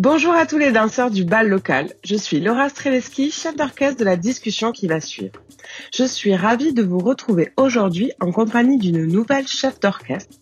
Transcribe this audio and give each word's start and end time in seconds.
Bonjour 0.00 0.32
à 0.32 0.46
tous 0.46 0.58
les 0.58 0.70
danseurs 0.70 1.10
du 1.10 1.24
bal 1.24 1.48
local. 1.48 1.92
Je 2.04 2.14
suis 2.14 2.38
Laura 2.38 2.68
Streleski, 2.68 3.32
chef 3.32 3.56
d'orchestre 3.56 3.98
de 3.98 4.04
la 4.04 4.14
discussion 4.14 4.70
qui 4.70 4.86
va 4.86 5.00
suivre. 5.00 5.32
Je 5.92 6.04
suis 6.04 6.36
ravie 6.36 6.72
de 6.72 6.84
vous 6.84 7.00
retrouver 7.00 7.50
aujourd'hui 7.56 8.12
en 8.20 8.30
compagnie 8.30 8.78
d'une 8.78 9.06
nouvelle 9.06 9.48
chef 9.48 9.80
d'orchestre. 9.80 10.36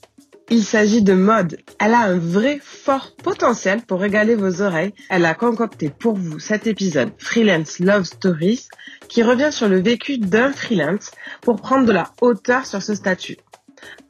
Il 0.50 0.62
s'agit 0.62 1.00
de 1.00 1.14
Mode. 1.14 1.56
Elle 1.80 1.94
a 1.94 2.00
un 2.00 2.18
vrai 2.18 2.60
fort 2.62 3.16
potentiel 3.16 3.80
pour 3.80 3.98
régaler 3.98 4.34
vos 4.34 4.60
oreilles. 4.60 4.92
Elle 5.08 5.24
a 5.24 5.32
concocté 5.32 5.88
pour 5.88 6.16
vous 6.16 6.38
cet 6.38 6.66
épisode 6.66 7.12
Freelance 7.16 7.78
Love 7.78 8.04
Stories 8.04 8.68
qui 9.08 9.22
revient 9.22 9.52
sur 9.52 9.68
le 9.68 9.80
vécu 9.80 10.18
d'un 10.18 10.52
freelance 10.52 11.12
pour 11.40 11.62
prendre 11.62 11.86
de 11.86 11.92
la 11.92 12.12
hauteur 12.20 12.66
sur 12.66 12.82
ce 12.82 12.94
statut. 12.94 13.38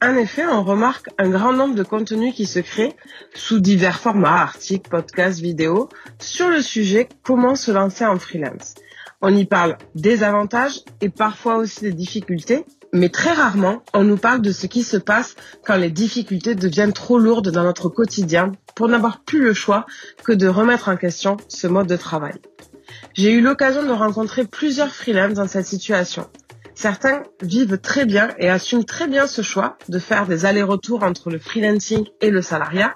En 0.01 0.15
effet, 0.15 0.45
on 0.45 0.63
remarque 0.63 1.09
un 1.17 1.29
grand 1.29 1.53
nombre 1.53 1.75
de 1.75 1.83
contenus 1.83 2.33
qui 2.35 2.45
se 2.45 2.59
créent 2.59 2.95
sous 3.33 3.59
divers 3.59 3.99
formats, 3.99 4.41
articles, 4.41 4.89
podcasts, 4.89 5.39
vidéos, 5.39 5.89
sur 6.19 6.49
le 6.49 6.61
sujet 6.61 7.09
comment 7.23 7.55
se 7.55 7.71
lancer 7.71 8.05
en 8.05 8.19
freelance. 8.19 8.75
On 9.21 9.35
y 9.35 9.45
parle 9.45 9.77
des 9.95 10.23
avantages 10.23 10.81
et 11.01 11.09
parfois 11.09 11.57
aussi 11.57 11.81
des 11.81 11.91
difficultés, 11.91 12.65
mais 12.93 13.09
très 13.09 13.33
rarement 13.33 13.81
on 13.93 14.03
nous 14.03 14.17
parle 14.17 14.41
de 14.41 14.51
ce 14.51 14.67
qui 14.67 14.83
se 14.83 14.97
passe 14.97 15.35
quand 15.65 15.75
les 15.75 15.89
difficultés 15.89 16.53
deviennent 16.53 16.93
trop 16.93 17.17
lourdes 17.17 17.49
dans 17.49 17.63
notre 17.63 17.89
quotidien 17.89 18.51
pour 18.75 18.87
n'avoir 18.87 19.21
plus 19.21 19.41
le 19.41 19.53
choix 19.53 19.87
que 20.23 20.31
de 20.31 20.47
remettre 20.47 20.89
en 20.89 20.97
question 20.97 21.37
ce 21.47 21.65
mode 21.65 21.87
de 21.87 21.97
travail. 21.97 22.35
J'ai 23.13 23.31
eu 23.31 23.41
l'occasion 23.41 23.83
de 23.83 23.91
rencontrer 23.91 24.45
plusieurs 24.45 24.93
freelances 24.93 25.33
dans 25.33 25.47
cette 25.47 25.65
situation. 25.65 26.29
Certains 26.77 27.23
vivent 27.41 27.79
très 27.79 28.05
bien 28.05 28.29
et 28.37 28.51
assument 28.51 28.83
très 28.83 29.07
bien 29.07 29.25
ce 29.25 29.41
choix 29.41 29.79
de 29.89 29.97
faire 29.97 30.27
des 30.27 30.45
allers-retours 30.45 31.01
entre 31.01 31.31
le 31.31 31.39
freelancing 31.39 32.05
et 32.21 32.29
le 32.29 32.43
salariat, 32.43 32.93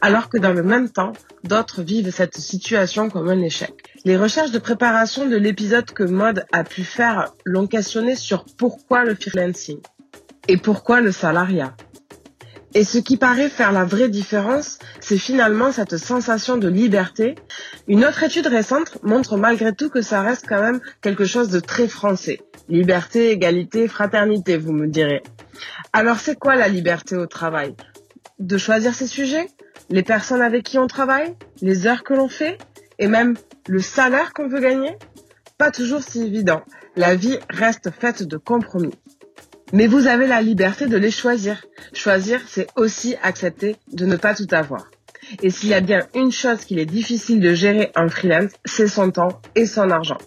alors 0.00 0.28
que 0.28 0.36
dans 0.36 0.52
le 0.52 0.64
même 0.64 0.90
temps, 0.90 1.12
d'autres 1.44 1.82
vivent 1.82 2.10
cette 2.10 2.36
situation 2.36 3.08
comme 3.08 3.28
un 3.28 3.40
échec. 3.40 3.72
Les 4.04 4.16
recherches 4.16 4.50
de 4.50 4.58
préparation 4.58 5.28
de 5.28 5.36
l'épisode 5.36 5.92
que 5.92 6.02
Mode 6.02 6.44
a 6.50 6.64
pu 6.64 6.82
faire 6.82 7.32
l'ont 7.44 7.68
questionné 7.68 8.16
sur 8.16 8.44
pourquoi 8.58 9.04
le 9.04 9.14
freelancing 9.14 9.78
et 10.48 10.56
pourquoi 10.56 11.00
le 11.00 11.12
salariat. 11.12 11.76
Et 12.74 12.84
ce 12.84 12.98
qui 12.98 13.16
paraît 13.16 13.48
faire 13.48 13.72
la 13.72 13.84
vraie 13.84 14.08
différence, 14.08 14.78
c'est 15.00 15.18
finalement 15.18 15.72
cette 15.72 15.96
sensation 15.96 16.56
de 16.56 16.68
liberté. 16.68 17.34
Une 17.88 18.04
autre 18.04 18.22
étude 18.22 18.46
récente 18.46 19.02
montre 19.02 19.36
malgré 19.36 19.74
tout 19.74 19.90
que 19.90 20.02
ça 20.02 20.22
reste 20.22 20.46
quand 20.48 20.62
même 20.62 20.80
quelque 21.00 21.24
chose 21.24 21.48
de 21.48 21.58
très 21.58 21.88
français. 21.88 22.40
Liberté, 22.68 23.30
égalité, 23.30 23.88
fraternité, 23.88 24.56
vous 24.56 24.72
me 24.72 24.86
direz. 24.86 25.22
Alors 25.92 26.20
c'est 26.20 26.38
quoi 26.38 26.54
la 26.54 26.68
liberté 26.68 27.16
au 27.16 27.26
travail? 27.26 27.74
De 28.38 28.56
choisir 28.56 28.94
ses 28.94 29.08
sujets? 29.08 29.48
Les 29.88 30.04
personnes 30.04 30.42
avec 30.42 30.62
qui 30.62 30.78
on 30.78 30.86
travaille? 30.86 31.34
Les 31.62 31.88
heures 31.88 32.04
que 32.04 32.14
l'on 32.14 32.28
fait? 32.28 32.56
Et 33.00 33.08
même 33.08 33.36
le 33.66 33.80
salaire 33.80 34.32
qu'on 34.32 34.46
veut 34.46 34.60
gagner? 34.60 34.96
Pas 35.58 35.72
toujours 35.72 36.02
si 36.02 36.22
évident. 36.22 36.62
La 36.94 37.16
vie 37.16 37.38
reste 37.48 37.90
faite 37.90 38.22
de 38.22 38.36
compromis. 38.36 38.94
Mais 39.72 39.86
vous 39.86 40.06
avez 40.06 40.26
la 40.26 40.42
liberté 40.42 40.86
de 40.86 40.96
les 40.96 41.10
choisir. 41.10 41.64
Choisir, 41.92 42.40
c'est 42.46 42.66
aussi 42.76 43.16
accepter 43.22 43.76
de 43.92 44.04
ne 44.04 44.16
pas 44.16 44.34
tout 44.34 44.48
avoir. 44.50 44.90
Et 45.42 45.50
s'il 45.50 45.68
y 45.68 45.74
a 45.74 45.80
bien 45.80 46.00
une 46.14 46.32
chose 46.32 46.64
qu'il 46.64 46.78
est 46.78 46.86
difficile 46.86 47.40
de 47.40 47.54
gérer 47.54 47.92
en 47.94 48.08
freelance, 48.08 48.50
c'est 48.64 48.88
son 48.88 49.10
temps 49.10 49.40
et 49.54 49.66
son 49.66 49.90
argent. 49.90 50.18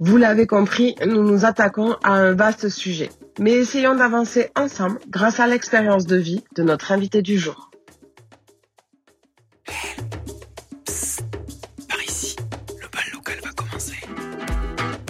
Vous 0.00 0.16
l'avez 0.16 0.46
compris, 0.46 0.96
nous 1.06 1.22
nous 1.22 1.44
attaquons 1.44 1.94
à 2.02 2.14
un 2.14 2.32
vaste 2.32 2.68
sujet. 2.70 3.10
Mais 3.38 3.52
essayons 3.52 3.94
d'avancer 3.94 4.50
ensemble 4.56 4.98
grâce 5.08 5.38
à 5.38 5.46
l'expérience 5.46 6.06
de 6.06 6.16
vie 6.16 6.42
de 6.56 6.62
notre 6.62 6.90
invité 6.92 7.22
du 7.22 7.38
jour. 7.38 7.69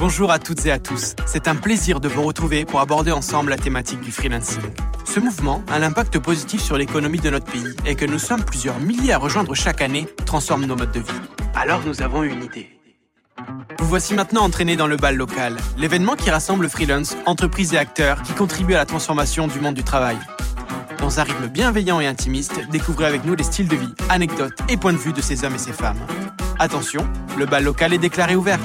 Bonjour 0.00 0.32
à 0.32 0.38
toutes 0.38 0.64
et 0.64 0.72
à 0.72 0.78
tous. 0.78 1.14
C'est 1.26 1.46
un 1.46 1.54
plaisir 1.54 2.00
de 2.00 2.08
vous 2.08 2.22
retrouver 2.22 2.64
pour 2.64 2.80
aborder 2.80 3.12
ensemble 3.12 3.50
la 3.50 3.58
thématique 3.58 4.00
du 4.00 4.10
freelancing. 4.10 4.62
Ce 5.04 5.20
mouvement 5.20 5.62
a 5.68 5.74
un 5.74 5.82
impact 5.82 6.18
positif 6.18 6.62
sur 6.62 6.78
l'économie 6.78 7.18
de 7.18 7.28
notre 7.28 7.44
pays 7.44 7.76
et 7.84 7.96
que 7.96 8.06
nous 8.06 8.18
sommes 8.18 8.42
plusieurs 8.42 8.80
milliers 8.80 9.12
à 9.12 9.18
rejoindre 9.18 9.54
chaque 9.54 9.82
année 9.82 10.06
transforme 10.24 10.64
nos 10.64 10.74
modes 10.74 10.92
de 10.92 11.00
vie. 11.00 11.20
Alors 11.54 11.82
nous 11.84 12.00
avons 12.00 12.22
une 12.22 12.42
idée. 12.42 12.70
Vous 13.78 13.86
voici 13.86 14.14
maintenant 14.14 14.40
entraîné 14.40 14.74
dans 14.74 14.86
le 14.86 14.96
bal 14.96 15.16
local, 15.16 15.58
l'événement 15.76 16.16
qui 16.16 16.30
rassemble 16.30 16.70
freelance, 16.70 17.14
entreprises 17.26 17.74
et 17.74 17.78
acteurs 17.78 18.22
qui 18.22 18.32
contribuent 18.32 18.76
à 18.76 18.78
la 18.78 18.86
transformation 18.86 19.48
du 19.48 19.60
monde 19.60 19.74
du 19.74 19.84
travail. 19.84 20.16
Dans 20.98 21.20
un 21.20 21.24
rythme 21.24 21.48
bienveillant 21.48 22.00
et 22.00 22.06
intimiste, 22.06 22.58
découvrez 22.70 23.04
avec 23.04 23.26
nous 23.26 23.34
les 23.34 23.44
styles 23.44 23.68
de 23.68 23.76
vie, 23.76 23.94
anecdotes 24.08 24.58
et 24.70 24.78
points 24.78 24.94
de 24.94 24.98
vue 24.98 25.12
de 25.12 25.20
ces 25.20 25.44
hommes 25.44 25.56
et 25.56 25.58
ces 25.58 25.74
femmes. 25.74 26.00
Attention, 26.58 27.06
le 27.38 27.44
bal 27.44 27.64
local 27.64 27.92
est 27.92 27.98
déclaré 27.98 28.34
ouvert. 28.34 28.60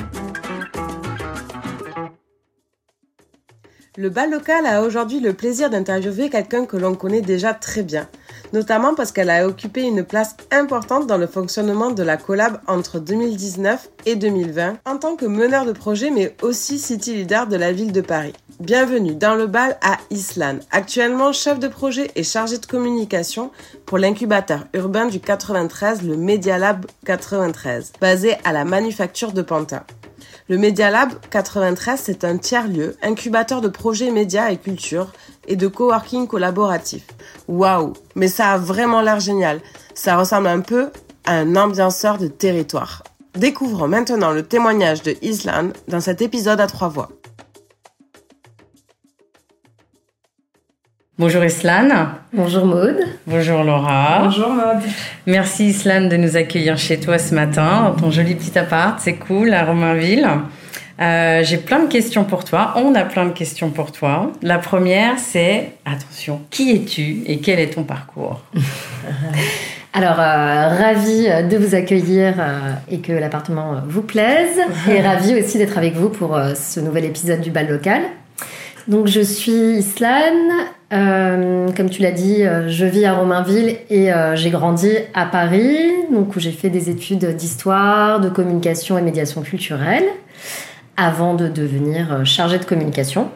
Le 3.98 4.10
bal 4.10 4.30
local 4.30 4.66
a 4.66 4.82
aujourd'hui 4.82 5.22
le 5.22 5.32
plaisir 5.32 5.70
d'interviewer 5.70 6.30
quelqu'un 6.30 6.66
que 6.66 6.76
l'on 6.76 6.96
connaît 6.96 7.22
déjà 7.22 7.54
très 7.54 7.82
bien, 7.82 8.10
notamment 8.52 8.94
parce 8.94 9.14
qu'elle 9.14 9.30
a 9.30 9.48
occupé 9.48 9.84
une 9.84 10.04
place 10.04 10.36
importante 10.52 11.08
dans 11.08 11.18
le 11.18 11.28
fonctionnement 11.28 11.92
de 11.92 12.04
la 12.04 12.18
collab 12.18 12.60
entre 12.68 13.00
2019 13.00 13.90
et 14.06 14.18
2020 14.18 14.80
en 14.86 14.98
tant 14.98 15.16
que 15.16 15.26
meneur 15.26 15.64
de 15.64 15.72
projet 15.72 16.12
mais 16.12 16.36
aussi 16.42 16.78
city 16.78 17.16
leader 17.16 17.48
de 17.48 17.56
la 17.56 17.72
ville 17.72 17.94
de 17.94 18.02
Paris. 18.02 18.34
Bienvenue 18.60 19.16
dans 19.16 19.36
le 19.36 19.48
bal 19.48 19.78
à 19.82 19.96
Islan, 20.10 20.60
actuellement 20.72 21.32
chef 21.32 21.60
de 21.60 21.70
projet 21.70 22.12
et 22.16 22.24
chargé 22.24 22.58
de 22.58 22.66
communication 22.66 23.50
pour 23.86 23.98
l'incubateur 23.98 24.66
urbain 24.74 25.06
du 25.06 25.22
93, 25.22 26.02
le 26.02 26.18
Media 26.18 26.58
Lab 26.58 26.86
93, 27.06 27.94
basé 28.02 28.36
à 28.44 28.52
la 28.52 28.66
manufacture 28.66 29.32
de 29.32 29.42
Pantin. 29.42 29.86
Le 30.48 30.60
Media 30.60 30.92
Lab 30.92 31.12
93, 31.32 32.00
c'est 32.04 32.24
un 32.24 32.38
tiers-lieu, 32.38 32.96
incubateur 33.02 33.62
de 33.62 33.68
projets 33.68 34.12
médias 34.12 34.52
et 34.52 34.58
culture 34.58 35.12
et 35.48 35.56
de 35.56 35.68
coworking 35.68 36.28
collaboratif. 36.28 37.04
Waouh, 37.48 37.94
mais 38.14 38.28
ça 38.28 38.52
a 38.52 38.58
vraiment 38.60 39.02
l'air 39.02 39.20
génial. 39.20 39.60
Ça 39.96 40.16
ressemble 40.16 40.46
un 40.46 40.60
peu 40.60 40.92
à 41.26 41.34
un 41.34 41.56
ambianceur 41.56 42.20
de 42.20 42.28
territoire. 42.28 43.02
Découvrons 43.34 43.88
maintenant 43.88 44.34
le 44.34 44.44
témoignage 44.44 45.02
de 45.02 45.16
Islan 45.24 45.70
dans 45.88 46.00
cet 46.00 46.22
épisode 46.22 46.62
à 46.62 46.68
trois 46.68 46.90
voix. 46.90 47.10
Bonjour 51.18 51.46
Islan. 51.46 52.10
Bonjour 52.34 52.66
Maude. 52.66 53.00
Bonjour 53.26 53.64
Laura. 53.64 54.24
Bonjour 54.26 54.50
Maude. 54.50 54.84
Merci 55.26 55.68
Islan 55.68 56.10
de 56.10 56.18
nous 56.18 56.36
accueillir 56.36 56.78
chez 56.78 57.00
toi 57.00 57.18
ce 57.18 57.34
matin, 57.34 57.84
dans 57.84 57.94
ton 57.94 58.12
joli 58.12 58.36
petit 58.36 58.58
appart, 58.60 59.00
c'est 59.00 59.14
cool, 59.16 59.54
à 59.54 59.64
Romainville. 59.64 60.28
Euh, 61.00 61.42
J'ai 61.44 61.58
plein 61.58 61.80
de 61.80 61.88
questions 61.88 62.26
pour 62.26 62.44
toi, 62.44 62.74
on 62.76 62.94
a 62.96 63.04
plein 63.06 63.26
de 63.26 63.32
questions 63.32 63.70
pour 63.70 63.94
toi. 63.94 64.32
La 64.42 64.58
première 64.58 65.18
c'est, 65.18 65.72
attention, 65.86 66.42
qui 66.50 66.72
es-tu 66.76 67.24
et 67.28 67.40
quel 67.40 67.60
est 67.60 67.74
ton 67.74 67.84
parcours? 67.84 68.42
Alors, 69.94 70.20
euh, 70.20 70.68
ravie 70.78 71.28
de 71.50 71.58
vous 71.58 71.74
accueillir 71.74 72.34
euh, 72.38 72.74
et 72.92 73.00
que 73.00 73.14
l'appartement 73.14 73.76
vous 73.88 74.02
plaise. 74.02 74.60
et 74.90 75.00
ravie 75.08 75.40
aussi 75.40 75.58
d'être 75.58 75.78
avec 75.78 75.94
vous 75.96 76.10
pour 76.10 76.36
euh, 76.36 76.54
ce 76.54 76.82
nouvel 76.82 77.06
épisode 77.06 77.40
du 77.40 77.52
bal 77.52 77.70
local. 77.70 78.02
Donc, 78.88 79.08
je 79.08 79.22
suis 79.22 79.80
Islan. 79.80 80.34
Euh, 80.94 81.70
comme 81.76 81.90
tu 81.90 82.04
l'as 82.04 82.12
dit, 82.12 82.44
euh, 82.44 82.70
je 82.70 82.86
vis 82.86 83.06
à 83.06 83.16
Romainville 83.16 83.78
et 83.90 84.14
euh, 84.14 84.36
j'ai 84.36 84.52
grandi 84.52 84.92
à 85.16 85.26
Paris, 85.26 85.90
donc 86.12 86.36
où 86.36 86.40
j'ai 86.40 86.52
fait 86.52 86.70
des 86.70 86.92
études 86.92 87.36
d'histoire, 87.36 88.20
de 88.20 88.30
communication 88.30 88.98
et 88.98 89.02
médiation 89.02 89.42
culturelle, 89.42 90.06
avant 90.96 91.34
de 91.34 91.48
devenir 91.48 92.24
chargée 92.24 92.60
de 92.60 92.66
communication, 92.66 93.30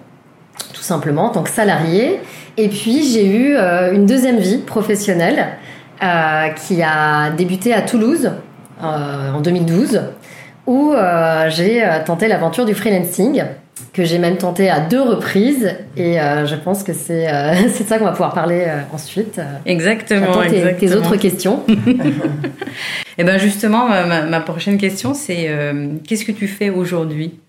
tout 0.73 0.83
simplement 0.83 1.25
en 1.25 1.29
tant 1.29 1.41
que 1.41 1.49
salariée. 1.49 2.19
Et 2.57 2.69
puis 2.69 3.03
j'ai 3.03 3.25
eu 3.25 3.57
une 3.57 4.05
deuxième 4.05 4.37
vie 4.37 4.59
professionnelle 4.59 5.47
qui 5.99 6.81
a 6.81 7.31
débuté 7.31 7.73
à 7.73 7.81
Toulouse 7.81 8.31
en 8.81 9.41
2012, 9.41 10.01
où 10.67 10.93
j'ai 11.49 11.83
tenté 12.05 12.27
l'aventure 12.27 12.65
du 12.65 12.73
freelancing 12.73 13.43
que 13.93 14.03
j'ai 14.03 14.17
même 14.19 14.37
tenté 14.37 14.69
à 14.69 14.79
deux 14.79 15.01
reprises 15.01 15.75
et 15.97 16.19
euh, 16.19 16.45
je 16.45 16.55
pense 16.55 16.83
que 16.83 16.93
c'est 16.93 17.27
euh, 17.27 17.53
de 17.63 17.83
ça 17.83 17.97
qu'on 17.97 18.05
va 18.05 18.11
pouvoir 18.11 18.33
parler 18.33 18.65
euh, 18.67 18.81
ensuite. 18.93 19.41
Exactement. 19.65 20.41
Tes, 20.43 20.57
exactement. 20.57 20.79
tes 20.79 20.95
autres 20.95 21.15
questions. 21.15 21.63
et 23.17 23.23
ben 23.23 23.37
justement, 23.37 23.87
ma, 23.87 24.21
ma 24.23 24.39
prochaine 24.41 24.77
question, 24.77 25.13
c'est 25.13 25.49
qu'est-ce 26.07 26.25
que 26.25 26.31
tu 26.31 26.47
fais 26.47 26.69
aujourd'hui? 26.69 27.39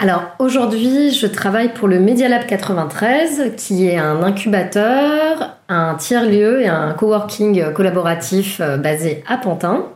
Alors 0.00 0.22
aujourd'hui, 0.38 1.12
je 1.12 1.26
travaille 1.26 1.72
pour 1.72 1.88
le 1.88 1.98
Media 1.98 2.28
Lab 2.28 2.46
93, 2.46 3.52
qui 3.56 3.88
est 3.88 3.98
un 3.98 4.22
incubateur, 4.22 5.56
un 5.68 5.94
tiers-lieu 5.94 6.62
et 6.62 6.68
un 6.68 6.92
coworking 6.92 7.72
collaboratif 7.72 8.60
basé 8.60 9.24
à 9.26 9.38
Pantin. 9.38 9.86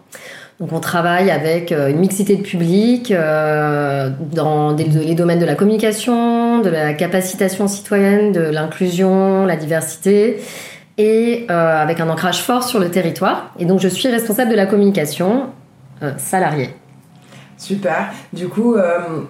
Donc 0.61 0.73
on 0.73 0.81
travaille 0.81 1.31
avec 1.31 1.73
une 1.73 1.99
mixité 1.99 2.37
de 2.37 2.43
public 2.43 3.11
euh, 3.11 4.11
dans 4.33 4.77
les 4.77 5.15
domaines 5.15 5.41
de 5.41 5.45
la 5.45 5.55
communication, 5.55 6.61
de 6.61 6.71
la 6.71 6.95
capacitation 6.95 7.67
citoyenne, 7.67 8.33
de 8.33 8.43
l'inclusion, 8.43 9.45
la 9.45 9.57
diversité 9.57 10.41
et 10.99 11.47
avec 11.49 12.01
un 12.01 12.09
ancrage 12.11 12.43
fort 12.43 12.63
sur 12.63 12.79
le 12.79 12.91
territoire. 12.91 13.53
Et 13.59 13.65
donc 13.65 13.81
je 13.81 13.89
suis 13.89 14.09
responsable 14.09 14.51
de 14.51 14.57
la 14.57 14.67
communication 14.67 15.47
salariée. 16.19 16.71
Super. 17.57 18.13
Du 18.33 18.49
coup, 18.49 18.77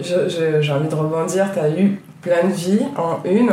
j'ai 0.00 0.72
envie 0.72 0.88
de 0.88 0.94
rebondir. 0.94 1.50
Tu 1.52 1.58
as 1.60 1.70
eu 1.70 2.02
plein 2.22 2.48
de 2.48 2.52
vies 2.52 2.86
en 2.96 3.20
une, 3.28 3.50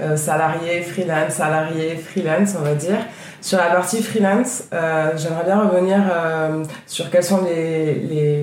euh, 0.00 0.16
salarié, 0.16 0.82
freelance, 0.82 1.34
salarié, 1.34 1.96
freelance, 1.96 2.54
on 2.58 2.62
va 2.62 2.74
dire. 2.74 2.98
Sur 3.40 3.58
la 3.58 3.66
partie 3.66 4.02
freelance, 4.02 4.64
euh, 4.72 5.12
j'aimerais 5.16 5.44
bien 5.44 5.60
revenir 5.60 5.98
euh, 6.12 6.64
sur 6.86 7.08
quelles 7.08 7.22
sont 7.22 7.44
les, 7.44 7.94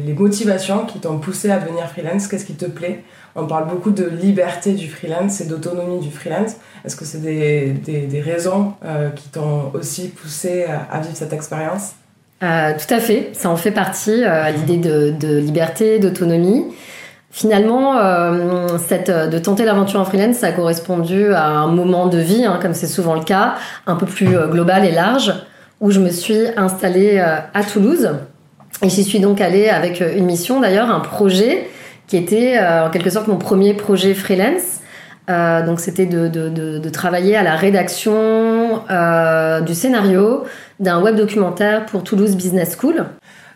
les, 0.06 0.13
motivations 0.13 0.86
qui 0.86 1.00
t'ont 1.00 1.19
poussé 1.19 1.51
à 1.51 1.60
devenir 1.60 1.86
freelance, 1.89 2.27
qu'est-ce 2.27 2.45
qui 2.45 2.54
te 2.54 2.66
plaît? 2.66 3.04
On 3.36 3.45
parle 3.45 3.68
beaucoup 3.68 3.92
de 3.92 4.06
liberté 4.06 4.72
du 4.72 4.89
freelance 4.89 5.42
et 5.42 5.45
d'autonomie 5.45 6.00
du 6.00 6.10
freelance. 6.10 6.56
Est-ce 6.86 6.95
que 6.95 7.04
c'est 7.04 7.21
des, 7.21 7.71
des, 7.74 8.21
raisons 8.21 8.75
qui 9.18 9.28
t'ont 9.28 9.71
aussi 9.74 10.07
poussé 10.07 10.63
à 10.63 11.01
vivre 11.01 11.18
cette 11.18 11.33
expérience? 11.33 11.95
Tout 12.39 12.94
à 12.94 13.00
fait, 13.01 13.31
ça 13.33 13.50
en 13.50 13.57
fait 13.57 13.71
partie, 13.71 14.24
l'idée 14.56 14.78
de 14.78 15.38
liberté, 15.38 16.00
d'autonomie. 16.00 16.63
Finalement, 17.36 17.98
euh, 17.98 18.78
cette, 18.88 19.10
euh, 19.10 19.28
de 19.28 19.38
tenter 19.38 19.66
l'aventure 19.66 20.00
en 20.00 20.06
freelance, 20.06 20.38
ça 20.38 20.48
a 20.48 20.52
correspondu 20.54 21.34
à 21.34 21.48
un 21.48 21.68
moment 21.68 22.08
de 22.08 22.18
vie, 22.18 22.46
hein, 22.46 22.60
comme 22.62 22.74
c'est 22.74 22.88
souvent 22.88 23.14
le 23.14 23.26
cas, 23.26 23.56
un 23.88 23.96
peu 23.98 24.06
plus 24.06 24.38
euh, 24.38 24.48
global 24.48 24.86
et 24.86 24.92
large, 24.94 25.34
où 25.82 25.92
je 25.92 26.00
me 26.00 26.12
suis 26.12 26.44
installée 26.56 27.20
à 27.20 27.64
Toulouse. 27.66 28.10
Et 28.82 28.88
j'y 28.88 29.04
suis 29.04 29.20
donc 29.20 29.42
allée 29.42 29.68
avec 29.68 30.00
une 30.00 30.24
mission, 30.24 30.62
d'ailleurs, 30.62 30.90
un 30.90 31.02
projet 31.02 31.68
qui 32.08 32.16
était 32.16 32.58
en 32.58 32.90
quelque 32.90 33.10
sorte 33.10 33.28
mon 33.28 33.36
premier 33.36 33.74
projet 33.74 34.14
freelance. 34.14 34.80
donc 35.28 35.81
c'était 35.81 36.06
de, 36.06 36.30
de, 36.30 36.48
de, 36.48 36.78
de, 36.80 36.90
travailler 36.90 37.36
à 37.36 37.44
la 37.44 37.56
rédaction 37.56 38.81
du 39.66 39.74
scénario 39.74 40.46
d'un 40.80 41.02
web 41.02 41.18
documentaire 41.18 41.86
pour 41.86 42.04
Toulouse 42.06 42.38
Business 42.38 42.78
School. 42.80 43.06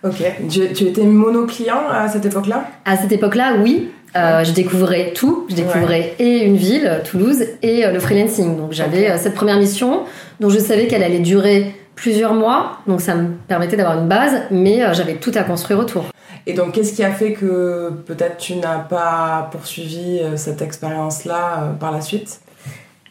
Ok. 0.04 0.24
Tu, 0.50 0.74
tu 0.74 0.86
étais 0.86 1.04
mono-client 1.04 1.90
à 1.92 2.07
cette 2.07 2.25
époque-là? 2.25 2.66
À 2.86 2.98
cette 2.98 3.12
époque-là, 3.12 3.56
oui. 3.62 3.92
Euh, 4.16 4.44
je 4.44 4.51
découvrais 4.51 5.13
tout. 5.13 5.46
Je 5.50 5.56
découvrais 5.56 6.16
et 6.19 6.44
une 6.44 6.56
ville, 6.56 7.01
Toulouse, 7.10 7.44
et 7.62 7.86
euh, 7.86 7.92
le 7.92 8.00
freelancing. 8.00 8.57
Donc 8.57 8.72
j'avais 8.72 9.10
euh, 9.10 9.18
cette 9.18 9.36
première 9.36 9.57
mission 9.57 10.04
dont 10.40 10.50
je 10.50 10.57
savais 10.57 10.88
qu'elle 10.88 11.04
allait 11.04 11.19
durer 11.19 11.75
plusieurs 11.96 12.34
mois. 12.34 12.80
Donc 12.88 13.01
ça 13.01 13.13
me 13.16 13.30
permettait 13.48 13.78
d'avoir 13.78 14.00
une 14.00 14.07
base, 14.07 14.42
mais 14.51 14.81
j'avais 14.94 15.16
tout 15.16 15.31
à 15.36 15.44
construire 15.44 15.80
autour. 15.80 16.06
Et 16.48 16.54
donc 16.54 16.72
qu'est-ce 16.72 16.94
qui 16.94 17.04
a 17.04 17.12
fait 17.12 17.34
que 17.34 17.92
peut-être 18.06 18.38
tu 18.38 18.56
n'as 18.56 18.80
pas 18.80 19.50
poursuivi 19.51 20.22
cette 20.38 20.62
expérience-là 20.62 21.75
par 21.80 21.92
la 21.92 22.01
suite? 22.01 22.40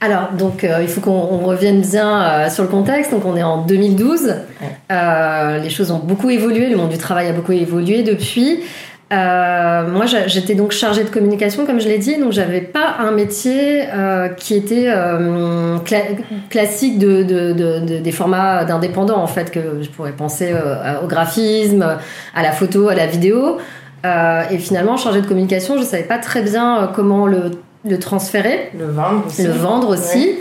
Alors, 0.00 0.30
donc, 0.32 0.62
euh, 0.62 0.78
il 0.80 0.88
faut 0.88 1.00
qu'on 1.00 1.38
revienne 1.38 1.80
bien 1.80 2.22
euh, 2.22 2.50
sur 2.50 2.62
le 2.62 2.68
contexte. 2.68 3.10
Donc, 3.10 3.24
on 3.24 3.36
est 3.36 3.42
en 3.42 3.64
2012. 3.64 4.34
Euh, 4.92 5.58
les 5.58 5.70
choses 5.70 5.90
ont 5.90 5.98
beaucoup 5.98 6.30
évolué. 6.30 6.68
Le 6.68 6.76
monde 6.76 6.90
du 6.90 6.98
travail 6.98 7.26
a 7.28 7.32
beaucoup 7.32 7.52
évolué 7.52 8.04
depuis. 8.04 8.60
moi, 9.10 10.04
j'étais 10.26 10.54
donc 10.54 10.70
chargée 10.70 11.02
de 11.02 11.10
communication, 11.10 11.66
comme 11.66 11.80
je 11.80 11.88
l'ai 11.88 11.98
dit. 11.98 12.16
Donc, 12.16 12.30
j'avais 12.30 12.60
pas 12.60 12.94
un 13.00 13.10
métier 13.10 13.88
qui 14.36 14.54
était 14.54 14.86
classique 16.48 17.00
de, 17.00 17.24
de, 17.24 17.52
de, 17.52 17.98
des 17.98 18.12
formats 18.12 18.64
d'indépendants, 18.64 19.20
en 19.20 19.26
fait, 19.26 19.50
que 19.50 19.82
je 19.82 19.88
pourrais 19.88 20.12
penser 20.12 20.54
au 21.02 21.08
graphisme, 21.08 21.96
à 22.36 22.42
la 22.44 22.52
photo, 22.52 22.88
à 22.88 22.94
la 22.94 23.06
vidéo. 23.06 23.58
et 24.04 24.58
finalement, 24.58 24.96
chargée 24.96 25.22
de 25.22 25.26
communication, 25.26 25.76
je 25.76 25.82
savais 25.82 26.04
pas 26.04 26.18
très 26.18 26.42
bien 26.42 26.88
comment 26.94 27.26
le 27.26 27.50
le 27.84 27.98
transférer, 27.98 28.70
le 28.78 28.86
vendre 28.86 29.26
aussi. 29.26 29.42
Le 29.42 29.50
vendre 29.50 29.88
aussi. 29.90 30.36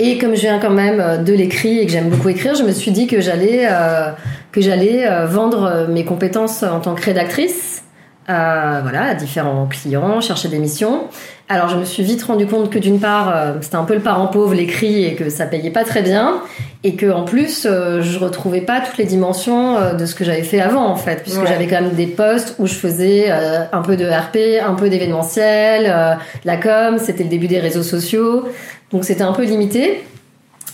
Et 0.00 0.18
comme 0.18 0.34
je 0.34 0.40
viens 0.40 0.58
quand 0.58 0.70
même 0.70 1.00
euh, 1.00 1.16
de 1.18 1.32
l'écrit 1.32 1.78
et 1.78 1.86
que 1.86 1.92
j'aime 1.92 2.08
beaucoup 2.08 2.28
écrire, 2.28 2.54
je 2.54 2.64
me 2.64 2.72
suis 2.72 2.90
dit 2.90 3.06
que 3.06 3.20
j'allais 3.20 3.66
euh, 3.70 4.10
que 4.50 4.60
j'allais 4.60 5.06
euh, 5.06 5.26
vendre 5.26 5.86
mes 5.88 6.04
compétences 6.04 6.62
en 6.62 6.80
tant 6.80 6.94
que 6.94 7.02
rédactrice 7.02 7.83
euh, 8.28 8.80
voilà, 8.82 9.02
à 9.04 9.14
différents 9.14 9.66
clients, 9.66 10.20
chercher 10.20 10.48
des 10.48 10.58
missions. 10.58 11.08
Alors 11.48 11.68
je 11.68 11.76
me 11.76 11.84
suis 11.84 12.02
vite 12.02 12.22
rendu 12.22 12.46
compte 12.46 12.70
que 12.70 12.78
d'une 12.78 12.98
part, 12.98 13.34
euh, 13.34 13.54
c'était 13.60 13.76
un 13.76 13.84
peu 13.84 13.94
le 13.94 14.00
parent 14.00 14.28
pauvre 14.28 14.54
l'écrit 14.54 15.04
et 15.04 15.14
que 15.14 15.28
ça 15.28 15.44
payait 15.44 15.70
pas 15.70 15.84
très 15.84 16.02
bien, 16.02 16.40
et 16.84 16.94
que 16.94 17.10
en 17.12 17.24
plus, 17.24 17.66
euh, 17.66 18.00
je 18.00 18.18
retrouvais 18.18 18.62
pas 18.62 18.80
toutes 18.80 18.96
les 18.96 19.04
dimensions 19.04 19.76
euh, 19.76 19.92
de 19.92 20.06
ce 20.06 20.14
que 20.14 20.24
j'avais 20.24 20.42
fait 20.42 20.60
avant 20.60 20.86
en 20.86 20.96
fait, 20.96 21.22
puisque 21.22 21.46
j'avais 21.46 21.66
quand 21.66 21.82
même 21.82 21.94
des 21.94 22.06
postes 22.06 22.56
où 22.58 22.66
je 22.66 22.74
faisais 22.74 23.30
un 23.30 23.82
peu 23.82 23.96
de 23.96 24.06
RP, 24.06 24.64
un 24.66 24.74
peu 24.74 24.88
d'événementiel, 24.88 26.18
la 26.44 26.56
com, 26.56 26.98
c'était 26.98 27.24
le 27.24 27.28
début 27.28 27.48
des 27.48 27.60
réseaux 27.60 27.82
sociaux, 27.82 28.48
donc 28.90 29.04
c'était 29.04 29.22
un 29.22 29.32
peu 29.32 29.44
limité. 29.44 30.02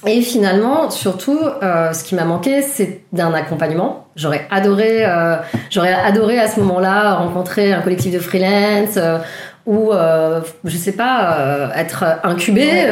Et 0.07 0.23
finalement, 0.23 0.91
surtout, 0.91 1.39
euh, 1.63 1.93
ce 1.93 2.05
qui 2.05 2.15
m'a 2.15 2.25
manqué, 2.25 2.63
c'est 2.63 3.03
d'un 3.13 3.35
accompagnement. 3.35 4.00
J'aurais 4.21 4.47
adoré, 4.51 5.07
euh, 5.07 5.37
j'aurais 5.71 5.95
adoré 5.95 6.39
à 6.39 6.47
ce 6.47 6.61
moment-là 6.61 7.15
rencontrer 7.15 7.73
un 7.73 7.81
collectif 7.81 8.13
de 8.13 8.19
freelance 8.19 8.99
euh, 8.99 9.19
ou, 9.65 9.93
euh, 9.93 10.43
je 10.65 10.77
sais 10.77 10.93
pas, 10.93 11.39
euh, 11.39 11.69
être 11.75 12.05
incubé. 12.23 12.87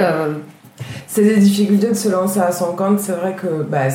C'est 1.07 1.25
des 1.25 1.37
difficultés 1.37 1.89
de 1.89 1.95
se 1.95 2.09
lancer 2.09 2.41
à 2.41 2.51
son 2.51 2.75
compte. 2.77 3.01
C'est 3.01 3.13
vrai 3.13 3.35
que 3.35 3.63
bah, 3.63 3.89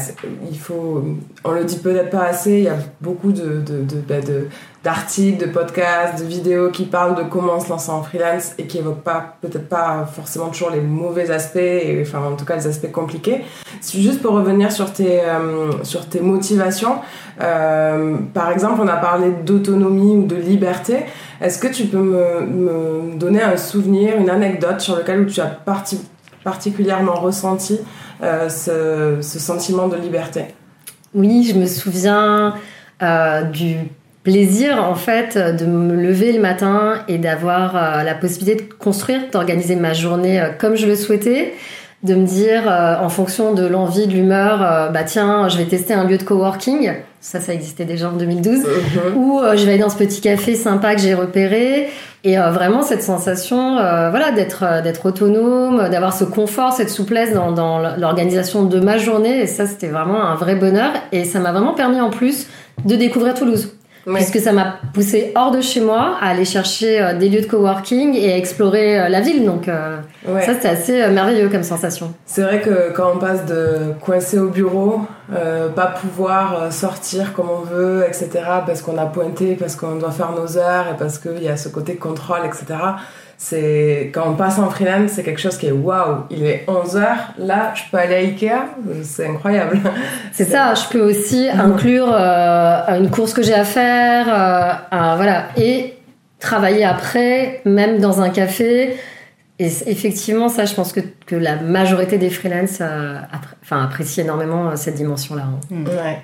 il 0.51 0.59
faut, 0.59 1.03
on 1.43 1.51
le 1.51 1.63
dit 1.63 1.77
peut-être 1.79 2.11
pas 2.11 2.25
assez. 2.25 2.57
Il 2.57 2.63
y 2.65 2.67
a 2.67 2.77
beaucoup 3.01 3.31
de, 3.31 3.61
de, 3.61 3.81
de, 3.83 3.95
bah, 4.07 4.21
de 4.21 4.47
d'articles, 4.83 5.45
de 5.45 5.49
podcasts, 5.49 6.21
de 6.21 6.27
vidéos 6.27 6.69
qui 6.69 6.83
parlent 6.83 7.15
de 7.15 7.23
comment 7.23 7.59
se 7.61 7.69
lancer 7.69 7.89
en 7.89 8.03
freelance 8.03 8.51
et 8.57 8.67
qui 8.67 8.79
évoquent 8.79 9.03
pas, 9.03 9.37
peut-être 9.41 9.69
pas 9.69 10.05
forcément 10.13 10.47
toujours 10.47 10.71
les 10.71 10.81
mauvais 10.81 11.31
aspects, 11.31 11.57
enfin 12.01 12.19
en 12.19 12.35
tout 12.35 12.43
cas 12.43 12.57
les 12.57 12.67
aspects 12.67 12.91
compliqués. 12.91 13.45
Juste 13.81 14.21
pour 14.21 14.33
revenir 14.33 14.73
sur 14.73 14.91
tes, 14.91 15.21
euh, 15.21 15.71
sur 15.83 16.07
tes 16.09 16.19
motivations, 16.19 16.97
euh, 17.41 18.17
par 18.33 18.51
exemple 18.51 18.81
on 18.83 18.87
a 18.89 18.97
parlé 18.97 19.31
d'autonomie 19.45 20.17
ou 20.17 20.25
de 20.25 20.35
liberté. 20.35 21.05
Est-ce 21.39 21.59
que 21.59 21.67
tu 21.67 21.85
peux 21.85 21.97
me, 21.99 23.15
donner 23.17 23.41
un 23.41 23.55
souvenir, 23.55 24.17
une 24.17 24.29
anecdote 24.29 24.81
sur 24.81 24.97
lequel 24.97 25.25
tu 25.27 25.39
as 25.39 25.45
parti, 25.45 26.01
particulièrement 26.43 27.15
ressenti 27.15 27.79
euh, 28.21 28.49
ce, 28.49 29.21
sentiment 29.21 29.87
de 29.87 29.95
liberté? 29.95 30.43
Oui, 31.13 31.49
je 31.49 31.57
me 31.57 31.67
souviens 31.67 32.55
du 33.51 33.77
plaisir 34.23 34.81
en 34.83 34.95
fait 34.95 35.37
de 35.37 35.65
me 35.65 35.95
lever 35.95 36.31
le 36.31 36.39
matin 36.39 36.95
et 37.07 37.17
d'avoir 37.17 37.75
euh, 37.75 38.03
la 38.03 38.15
possibilité 38.15 38.63
de 38.63 38.73
construire, 38.73 39.19
d'organiser 39.31 39.75
ma 39.75 39.93
journée 39.93 40.39
euh, 40.39 40.49
comme 40.57 40.75
je 40.75 40.87
le 40.87 40.95
souhaitais, 40.95 41.53
de 42.03 42.15
me 42.15 42.25
dire 42.25 42.63
euh, 42.67 42.95
en 43.01 43.09
fonction 43.09 43.53
de 43.53 43.65
l'envie, 43.65 44.07
de 44.07 44.13
l'humeur, 44.13 44.91
bah 44.91 45.03
tiens, 45.03 45.47
je 45.49 45.57
vais 45.57 45.65
tester 45.65 45.93
un 45.93 46.05
lieu 46.05 46.17
de 46.17 46.23
coworking. 46.23 46.91
Ça, 47.21 47.39
ça 47.39 47.53
existait 47.53 47.85
déjà 47.85 48.09
en 48.09 48.13
2012. 48.13 48.59
Mhm. 48.59 49.15
Ou 49.15 49.41
je 49.55 49.63
vais 49.65 49.73
aller 49.73 49.81
dans 49.81 49.89
ce 49.89 49.97
petit 49.97 50.19
café 50.19 50.55
sympa 50.55 50.95
que 50.95 51.01
j'ai 51.01 51.13
repéré. 51.13 51.87
Et 52.25 52.35
vraiment 52.35 52.81
cette 52.81 53.01
sensation, 53.01 53.75
voilà, 53.75 54.31
d'être 54.31 54.83
d'être 54.83 55.05
autonome, 55.05 55.87
d'avoir 55.89 56.13
ce 56.13 56.25
confort, 56.25 56.73
cette 56.73 56.89
souplesse 56.89 57.33
dans, 57.33 57.53
dans 57.53 57.79
l'organisation 57.97 58.63
de 58.63 58.81
ma 58.81 58.97
journée. 58.97 59.43
Et 59.43 59.47
ça, 59.47 59.65
c'était 59.65 59.87
vraiment 59.87 60.21
un 60.21 60.35
vrai 60.35 60.55
bonheur. 60.55 60.91
Et 61.13 61.23
ça 61.23 61.39
m'a 61.39 61.53
vraiment 61.53 61.73
permis 61.73 62.01
en 62.01 62.09
plus 62.09 62.47
de 62.83 62.97
découvrir 62.97 63.33
Toulouse. 63.33 63.69
Ouais. 64.05 64.15
Puisque 64.15 64.39
ça 64.39 64.51
m'a 64.51 64.79
poussé 64.93 65.31
hors 65.35 65.51
de 65.51 65.61
chez 65.61 65.79
moi 65.79 66.17
à 66.19 66.29
aller 66.29 66.43
chercher 66.43 67.01
euh, 67.01 67.17
des 67.17 67.29
lieux 67.29 67.39
de 67.39 67.45
coworking 67.45 68.15
et 68.15 68.33
à 68.33 68.37
explorer 68.37 68.99
euh, 68.99 69.09
la 69.09 69.21
ville. 69.21 69.45
Donc 69.45 69.69
euh, 69.69 69.97
ouais. 70.27 70.41
ça, 70.41 70.55
c'était 70.55 70.69
assez 70.69 71.07
merveilleux 71.07 71.47
comme 71.47 71.63
sensation. 71.63 72.13
C'est 72.25 72.41
vrai 72.41 72.59
que 72.59 72.91
quand 72.93 73.13
on 73.15 73.17
passe 73.17 73.45
de 73.45 73.93
coincé 74.01 74.39
au 74.39 74.49
bureau, 74.49 75.01
euh, 75.33 75.69
pas 75.69 75.87
pouvoir 75.87 76.71
sortir 76.73 77.33
comme 77.33 77.49
on 77.49 77.61
veut, 77.61 78.03
etc., 78.05 78.29
parce 78.65 78.81
qu'on 78.81 78.97
a 78.97 79.05
pointé, 79.05 79.55
parce 79.55 79.77
qu'on 79.77 79.95
doit 79.95 80.11
faire 80.11 80.31
nos 80.31 80.57
heures 80.57 80.87
et 80.93 80.97
parce 80.97 81.17
qu'il 81.17 81.41
y 81.41 81.47
a 81.47 81.55
ce 81.55 81.69
côté 81.69 81.95
contrôle, 81.95 82.41
etc., 82.45 82.65
c'est 83.37 84.11
quand 84.13 84.29
on 84.29 84.35
passe 84.35 84.59
en 84.59 84.69
freelance, 84.69 85.11
c'est 85.11 85.23
quelque 85.23 85.41
chose 85.41 85.57
qui 85.57 85.67
est 85.67 85.71
waouh, 85.71 86.23
il 86.29 86.45
est 86.45 86.65
11h, 86.67 87.05
là 87.39 87.73
je 87.75 87.83
peux 87.91 87.97
aller 87.97 88.15
à 88.15 88.19
Ikea, 88.19 89.03
c'est 89.03 89.27
incroyable. 89.27 89.79
C'est 90.31 90.45
ça, 90.45 90.73
je 90.73 90.87
peux 90.89 91.01
aussi 91.01 91.49
inclure 91.49 92.09
euh, 92.11 92.99
une 92.99 93.09
course 93.09 93.33
que 93.33 93.43
j'ai 93.43 93.53
à 93.53 93.65
faire, 93.65 94.27
euh, 94.29 95.15
voilà, 95.15 95.47
et 95.57 95.95
travailler 96.39 96.85
après, 96.85 97.61
même 97.65 97.99
dans 97.99 98.21
un 98.21 98.29
café. 98.29 98.95
Et 99.59 99.67
effectivement, 99.85 100.49
ça, 100.49 100.65
je 100.65 100.73
pense 100.73 100.91
que, 100.91 100.99
que 101.25 101.35
la 101.35 101.57
majorité 101.57 102.17
des 102.17 102.29
freelances 102.29 102.79
euh, 102.81 103.17
enfin, 103.61 103.83
apprécient 103.83 104.23
énormément 104.23 104.75
cette 104.75 104.95
dimension-là. 104.95 105.43
Hein. 105.43 105.83
Ouais. 105.85 106.19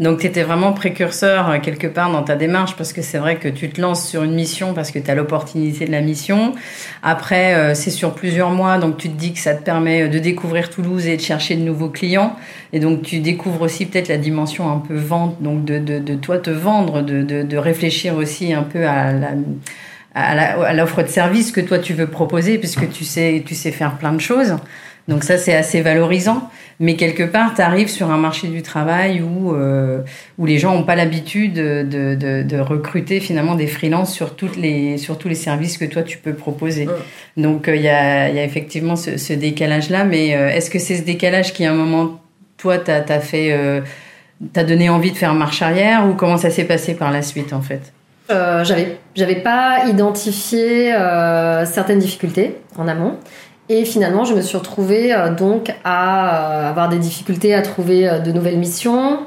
Donc, 0.00 0.20
tu 0.20 0.26
étais 0.26 0.44
vraiment 0.44 0.72
précurseur 0.72 1.50
euh, 1.50 1.58
quelque 1.58 1.88
part 1.88 2.12
dans 2.12 2.22
ta 2.22 2.36
démarche 2.36 2.76
parce 2.76 2.92
que 2.92 3.02
c'est 3.02 3.18
vrai 3.18 3.36
que 3.36 3.48
tu 3.48 3.68
te 3.68 3.80
lances 3.80 4.06
sur 4.08 4.22
une 4.22 4.34
mission 4.34 4.72
parce 4.72 4.92
que 4.92 4.98
tu 4.98 5.10
as 5.10 5.14
l'opportunité 5.14 5.86
de 5.86 5.90
la 5.90 6.00
mission. 6.00 6.54
Après, 7.02 7.54
euh, 7.54 7.74
c'est 7.74 7.90
sur 7.90 8.14
plusieurs 8.14 8.50
mois, 8.50 8.78
donc 8.78 8.96
tu 8.96 9.08
te 9.08 9.16
dis 9.18 9.32
que 9.32 9.40
ça 9.40 9.54
te 9.54 9.62
permet 9.62 10.02
euh, 10.02 10.08
de 10.08 10.18
découvrir 10.18 10.70
Toulouse 10.70 11.06
et 11.06 11.16
de 11.16 11.22
chercher 11.22 11.56
de 11.56 11.62
nouveaux 11.62 11.88
clients. 11.88 12.36
Et 12.72 12.78
donc, 12.78 13.02
tu 13.02 13.18
découvres 13.18 13.62
aussi 13.62 13.86
peut-être 13.86 14.08
la 14.08 14.18
dimension 14.18 14.70
un 14.70 14.78
peu 14.78 14.94
vente, 14.94 15.42
donc 15.42 15.64
de, 15.64 15.78
de, 15.78 15.98
de 15.98 16.14
toi 16.14 16.38
te 16.38 16.50
vendre, 16.50 17.02
de, 17.02 17.22
de, 17.22 17.42
de 17.42 17.56
réfléchir 17.56 18.16
aussi 18.16 18.52
un 18.52 18.62
peu 18.62 18.86
à 18.86 19.12
la 19.12 19.30
à 20.14 20.74
l'offre 20.74 21.02
de 21.02 21.08
service 21.08 21.52
que 21.52 21.60
toi 21.60 21.78
tu 21.78 21.92
veux 21.92 22.08
proposer 22.08 22.58
puisque 22.58 22.90
tu 22.90 23.04
sais 23.04 23.42
tu 23.46 23.54
sais 23.54 23.70
faire 23.70 23.98
plein 23.98 24.12
de 24.12 24.20
choses 24.20 24.56
Donc 25.08 25.24
ça, 25.24 25.38
c'est 25.38 25.54
assez 25.54 25.80
valorisant. 25.80 26.50
Mais 26.80 26.94
quelque 26.94 27.24
part, 27.24 27.54
tu 27.54 27.62
arrives 27.62 27.88
sur 27.88 28.10
un 28.10 28.18
marché 28.18 28.46
du 28.46 28.62
travail 28.62 29.20
où, 29.20 29.52
euh, 29.54 30.02
où 30.38 30.46
les 30.46 30.58
gens 30.58 30.74
n'ont 30.74 30.84
pas 30.84 30.94
l'habitude 30.94 31.54
de, 31.54 31.82
de, 31.82 32.42
de, 32.42 32.58
recruter 32.60 33.18
finalement 33.18 33.56
des 33.56 33.66
freelances 33.66 34.14
sur, 34.14 34.36
toutes 34.36 34.56
les, 34.56 34.96
sur 34.96 35.18
tous 35.18 35.28
les 35.28 35.34
services 35.34 35.76
que 35.76 35.86
toi, 35.86 36.02
tu 36.02 36.18
peux 36.18 36.34
proposer. 36.34 36.86
Donc 37.36 37.64
il 37.66 37.80
y, 37.80 37.88
a, 37.88 38.28
y, 38.28 38.38
a, 38.38 38.44
effectivement 38.44 38.94
ce, 38.94 39.16
ce 39.16 39.32
décalage-là. 39.32 40.04
Mais 40.04 40.28
est-ce 40.28 40.70
que 40.70 40.78
c'est 40.78 40.96
ce 40.96 41.02
décalage 41.02 41.52
qui, 41.52 41.64
à 41.64 41.72
un 41.72 41.74
moment, 41.74 42.20
toi, 42.56 42.78
t'as 42.78 43.02
as 43.08 43.20
fait... 43.20 43.82
T'as 44.52 44.62
donné 44.62 44.88
envie 44.88 45.10
de 45.10 45.16
faire 45.16 45.34
marche 45.34 45.62
arrière 45.62 46.06
ou 46.06 46.14
comment 46.14 46.36
ça 46.36 46.50
s'est 46.50 46.64
passé 46.64 46.94
par 46.94 47.10
la 47.10 47.22
suite 47.22 47.52
en 47.52 47.60
fait? 47.60 47.92
Euh, 48.30 48.62
J'avais 48.62 48.98
j'avais 49.16 49.36
pas 49.36 49.86
identifié 49.88 50.94
euh, 50.94 51.64
certaines 51.64 51.98
difficultés 51.98 52.56
en 52.76 52.86
amont 52.86 53.16
et 53.68 53.84
finalement 53.84 54.24
je 54.24 54.34
me 54.34 54.40
suis 54.40 54.56
retrouvée 54.56 55.14
euh, 55.14 55.34
donc 55.34 55.74
à 55.84 56.64
euh, 56.64 56.70
avoir 56.70 56.88
des 56.88 56.98
difficultés 56.98 57.54
à 57.54 57.62
trouver 57.62 58.08
euh, 58.08 58.18
de 58.18 58.32
nouvelles 58.32 58.58
missions, 58.58 59.20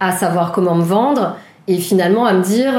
à 0.00 0.12
savoir 0.12 0.52
comment 0.52 0.74
me 0.74 0.84
vendre 0.84 1.36
et 1.68 1.78
finalement 1.78 2.26
à 2.26 2.34
me 2.34 2.42
dire 2.42 2.74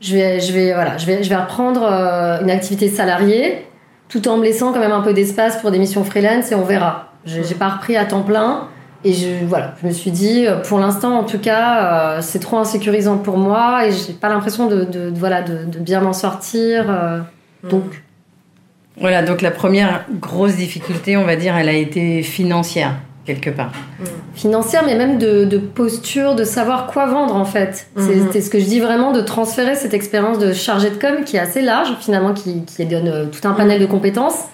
je 0.00 0.14
vais 0.14 0.38
je 0.38 0.52
vais 0.52 0.72
voilà 0.72 0.98
je 0.98 1.06
vais 1.06 1.24
je 1.24 1.28
vais 1.28 1.36
reprendre 1.36 1.82
une 1.82 2.50
activité 2.50 2.88
salariée 2.88 3.66
tout 4.08 4.28
en 4.28 4.36
me 4.36 4.44
laissant 4.44 4.72
quand 4.72 4.78
même 4.78 4.92
un 4.92 5.00
peu 5.00 5.12
d'espace 5.12 5.60
pour 5.60 5.72
des 5.72 5.78
missions 5.78 6.04
freelance 6.04 6.52
et 6.52 6.54
on 6.54 6.62
verra. 6.62 7.12
J'ai 7.24 7.54
pas 7.54 7.70
repris 7.70 7.96
à 7.96 8.04
temps 8.04 8.22
plein 8.22 8.68
et 9.04 9.12
je, 9.12 9.44
voilà, 9.44 9.74
je 9.82 9.86
me 9.86 9.92
suis 9.92 10.10
dit, 10.10 10.46
euh, 10.46 10.56
pour 10.56 10.78
l'instant, 10.78 11.18
en 11.18 11.24
tout 11.24 11.38
cas, 11.38 12.16
euh, 12.16 12.18
c'est 12.22 12.38
trop 12.38 12.56
insécurisant 12.56 13.18
pour 13.18 13.36
moi 13.36 13.86
et 13.86 13.92
j'ai 13.92 14.14
pas 14.14 14.30
l'impression 14.30 14.66
de, 14.66 14.84
de, 14.84 15.12
voilà, 15.14 15.42
de, 15.42 15.64
de 15.64 15.78
bien 15.78 16.00
m'en 16.00 16.14
sortir. 16.14 16.86
Euh, 16.88 17.18
mm. 17.64 17.68
Donc. 17.68 18.03
Voilà, 18.98 19.22
donc 19.22 19.42
la 19.42 19.50
première 19.50 20.04
grosse 20.20 20.54
difficulté, 20.54 21.16
on 21.16 21.24
va 21.24 21.36
dire, 21.36 21.56
elle 21.56 21.68
a 21.68 21.72
été 21.72 22.22
financière, 22.22 22.94
quelque 23.24 23.50
part. 23.50 23.72
Mm. 23.98 24.04
Financière, 24.34 24.82
mais 24.86 24.94
même 24.94 25.18
de, 25.18 25.44
de, 25.44 25.58
posture, 25.58 26.34
de 26.34 26.44
savoir 26.44 26.86
quoi 26.86 27.06
vendre, 27.06 27.34
en 27.34 27.44
fait. 27.44 27.88
Mm-hmm. 27.96 28.28
C'est 28.32 28.40
ce 28.40 28.50
que 28.50 28.60
je 28.60 28.66
dis 28.66 28.80
vraiment, 28.80 29.12
de 29.12 29.20
transférer 29.20 29.74
cette 29.74 29.94
expérience 29.94 30.38
de 30.38 30.52
chargé 30.52 30.90
de 30.90 30.96
com 30.96 31.24
qui 31.24 31.36
est 31.36 31.40
assez 31.40 31.62
large, 31.62 31.88
finalement, 32.00 32.34
qui, 32.34 32.64
qui 32.64 32.84
donne 32.86 33.30
tout 33.30 33.46
un 33.48 33.52
panel 33.52 33.80
de 33.80 33.86
compétences 33.86 34.44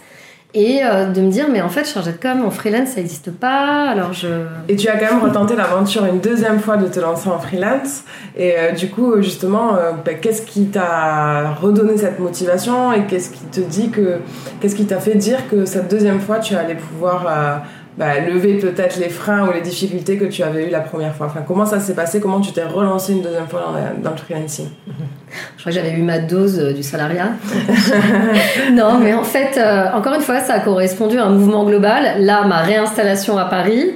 et 0.53 0.81
euh, 0.85 1.07
de 1.07 1.21
me 1.21 1.31
dire 1.31 1.47
mais 1.51 1.61
en 1.63 1.69
fait 1.69 1.85
chargé 1.85 2.13
de 2.13 2.17
com 2.17 2.45
en 2.45 2.51
freelance 2.51 2.91
ça 2.91 2.97
n'existe 2.97 3.31
pas 3.31 3.89
alors 3.89 4.13
je 4.13 4.29
et 4.69 4.77
tu 4.77 4.89
as 4.89 4.97
quand 4.97 5.15
même 5.15 5.23
retenté 5.23 5.55
l'aventure 5.55 6.05
une 6.05 6.21
deuxième 6.21 6.59
fois 6.59 6.77
de 6.77 6.87
te 6.87 6.99
lancer 6.99 7.29
en 7.29 7.39
freelance. 7.39 8.05
Et 8.37 8.55
euh, 8.59 8.73
du 8.73 8.89
coup 8.89 9.21
justement 9.23 9.77
euh, 9.77 9.93
bah, 10.05 10.15
qu'est-ce 10.15 10.43
qui 10.43 10.67
t'a 10.67 11.55
redonné 11.55 11.97
cette 11.97 12.19
motivation 12.19 12.93
et 12.93 13.05
qu'est-ce 13.07 13.31
qui 13.31 13.45
te 13.45 13.61
dit 13.61 13.91
que 13.91 14.19
qu'est-ce 14.61 14.75
qui 14.75 14.87
t'a 14.87 14.99
fait 14.99 15.15
dire 15.15 15.49
que 15.49 15.65
cette 15.65 15.89
deuxième 15.91 16.21
fois 16.21 16.39
tu 16.39 16.55
allais 16.57 16.77
pouvoir 16.77 17.63
bah, 17.97 18.21
lever 18.21 18.59
peut-être 18.59 18.99
les 18.99 19.09
freins 19.09 19.47
ou 19.49 19.53
les 19.53 19.61
difficultés 19.61 20.17
que 20.17 20.25
tu 20.25 20.43
avais 20.43 20.69
eu 20.69 20.71
la 20.71 20.81
première 20.81 21.15
fois 21.15 21.27
enfin 21.27 21.43
comment 21.47 21.67
ça 21.67 21.81
s'est 21.81 21.95
passé? 21.95 22.21
Comment 22.21 22.41
tu 22.41 22.53
t'es 22.53 22.65
relancé 22.65 23.13
une 23.13 23.23
deuxième 23.23 23.47
fois 23.47 23.61
dans, 23.61 24.03
dans 24.03 24.11
le 24.11 24.17
freelancing? 24.17 24.69
Je 25.57 25.63
crois 25.63 25.73
que 25.73 25.79
j'avais 25.79 25.93
eu 25.93 26.03
ma 26.03 26.19
dose 26.19 26.59
euh, 26.59 26.73
du 26.73 26.83
salariat. 26.83 27.31
non, 28.73 28.99
mais 28.99 29.15
en 29.15 29.23
fait, 29.23 29.59
euh, 29.59 29.91
encore 29.93 30.15
une 30.15 30.21
fois, 30.23 30.41
ça 30.41 30.55
a 30.55 30.61
correspondu 30.61 31.19
à 31.19 31.25
un 31.27 31.31
mouvement 31.31 31.65
global. 31.65 32.23
Là, 32.25 32.45
ma 32.47 32.59
réinstallation 32.59 33.39
à 33.39 33.45
Paris. 33.45 33.95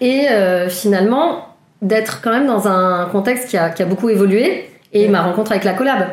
Et 0.00 0.28
euh, 0.30 0.68
finalement, 0.68 1.48
d'être 1.80 2.20
quand 2.22 2.30
même 2.30 2.46
dans 2.46 2.66
un 2.66 3.06
contexte 3.06 3.48
qui 3.48 3.56
a, 3.56 3.70
qui 3.70 3.82
a 3.82 3.86
beaucoup 3.86 4.08
évolué. 4.08 4.68
Et 4.92 5.08
ma 5.08 5.22
rencontre 5.22 5.52
avec 5.52 5.64
la 5.64 5.72
collab. 5.72 6.06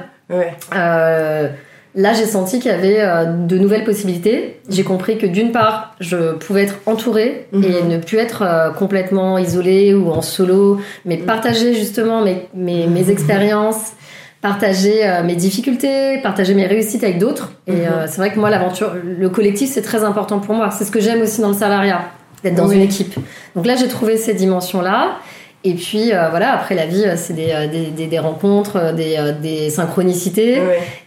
Là, 1.96 2.14
j'ai 2.14 2.26
senti 2.26 2.60
qu'il 2.60 2.72
y 2.72 2.74
avait 2.74 3.28
de 3.48 3.58
nouvelles 3.58 3.84
possibilités. 3.84 4.60
J'ai 4.70 4.84
compris 4.84 5.18
que 5.18 5.26
d'une 5.26 5.52
part, 5.52 5.96
je 6.00 6.34
pouvais 6.34 6.64
être 6.64 6.76
entourée 6.86 7.48
et 7.54 7.58
mhm. 7.58 7.88
ne 7.88 7.98
plus 7.98 8.18
être 8.18 8.74
complètement 8.78 9.38
isolée 9.38 9.94
ou 9.94 10.12
en 10.12 10.22
solo, 10.22 10.80
mais 11.06 11.18
partager 11.18 11.74
justement 11.74 12.22
mes, 12.22 12.48
mes, 12.54 12.88
mes 12.88 13.04
mhm. 13.04 13.10
expériences 13.10 13.94
partager 14.42 15.06
euh, 15.06 15.24
mes 15.24 15.36
difficultés, 15.36 16.20
partager 16.20 16.54
mes 16.54 16.66
réussites 16.66 17.04
avec 17.04 17.20
d'autres. 17.20 17.52
Et 17.68 17.74
mhm. 17.74 17.82
euh, 17.82 18.06
c'est 18.08 18.18
vrai 18.18 18.32
que 18.32 18.40
moi, 18.40 18.50
l'aventure, 18.50 18.94
le 19.04 19.30
collectif, 19.30 19.70
c'est 19.70 19.82
très 19.82 20.04
important 20.04 20.40
pour 20.40 20.56
moi. 20.56 20.72
C'est 20.72 20.86
ce 20.86 20.92
que 20.92 21.00
j'aime 21.00 21.22
aussi 21.22 21.42
dans 21.42 21.50
le 21.50 21.54
salariat, 21.54 22.12
d'être 22.44 22.56
dans 22.56 22.70
une 22.70 22.82
équipe. 22.82 23.16
Donc 23.56 23.66
là, 23.66 23.76
j'ai 23.76 23.88
trouvé 23.88 24.18
ces 24.18 24.34
dimensions-là. 24.34 25.18
Et 25.64 25.74
puis 25.74 26.14
euh, 26.14 26.30
voilà, 26.30 26.54
après 26.54 26.74
la 26.74 26.86
vie, 26.86 27.04
c'est 27.16 27.34
des, 27.34 27.68
des, 27.96 28.08
des, 28.08 28.20
rencontres, 28.20 28.94
des, 28.94 29.34
des 29.42 29.70
synchronicités. 29.70 30.62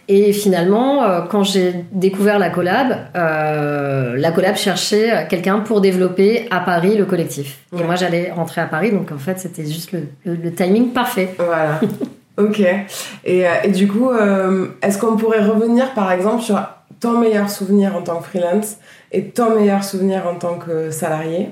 Et 0.07 0.31
finalement, 0.33 1.25
quand 1.29 1.43
j'ai 1.43 1.73
découvert 1.91 2.37
la 2.37 2.49
collab, 2.49 2.95
la 3.15 4.31
collab 4.31 4.55
cherchait 4.55 5.27
quelqu'un 5.29 5.59
pour 5.59 5.81
développer 5.81 6.47
à 6.51 6.59
Paris 6.59 6.95
le 6.95 7.05
collectif. 7.05 7.59
Et 7.79 7.83
moi, 7.83 7.95
j'allais 7.95 8.31
rentrer 8.31 8.61
à 8.61 8.65
Paris, 8.65 8.91
donc 8.91 9.11
en 9.11 9.17
fait, 9.17 9.39
c'était 9.39 9.65
juste 9.65 9.91
le, 9.91 10.03
le 10.25 10.53
timing 10.53 10.89
parfait. 10.89 11.33
Voilà. 11.37 11.79
Ok. 12.37 12.59
Et, 12.59 13.47
euh, 13.47 13.51
et 13.63 13.69
du 13.69 13.87
coup, 13.87 14.09
euh, 14.09 14.67
est-ce 14.81 14.97
qu'on 14.97 15.17
pourrait 15.17 15.43
revenir 15.43 15.93
par 15.93 16.11
exemple 16.11 16.41
sur 16.41 16.59
ton 16.99 17.19
meilleur 17.19 17.49
souvenir 17.49 17.95
en 17.95 18.01
tant 18.01 18.17
que 18.17 18.25
freelance 18.25 18.77
et 19.11 19.25
ton 19.25 19.55
meilleur 19.55 19.83
souvenir 19.83 20.27
en 20.27 20.35
tant 20.35 20.55
que 20.55 20.89
salarié? 20.89 21.49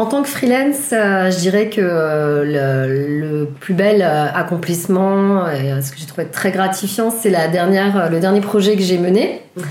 En 0.00 0.06
tant 0.06 0.22
que 0.22 0.28
freelance, 0.28 0.92
euh, 0.92 1.30
je 1.30 1.38
dirais 1.38 1.68
que 1.68 1.80
le, 1.80 3.44
plus 3.60 3.74
bel 3.74 4.02
accomplissement 4.02 5.48
et 5.50 5.80
ce 5.82 5.90
que 5.90 5.98
j'ai 5.98 6.06
trouvé 6.06 6.26
très 6.26 6.50
gratifiant, 6.50 7.10
c'est 7.10 7.30
la 7.30 7.48
dernière, 7.48 8.10
le 8.10 8.18
dernier 8.20 8.40
projet 8.40 8.76
que 8.76 8.82
j'ai 8.82 8.96
mené 8.98 9.42
mhm. 9.56 9.64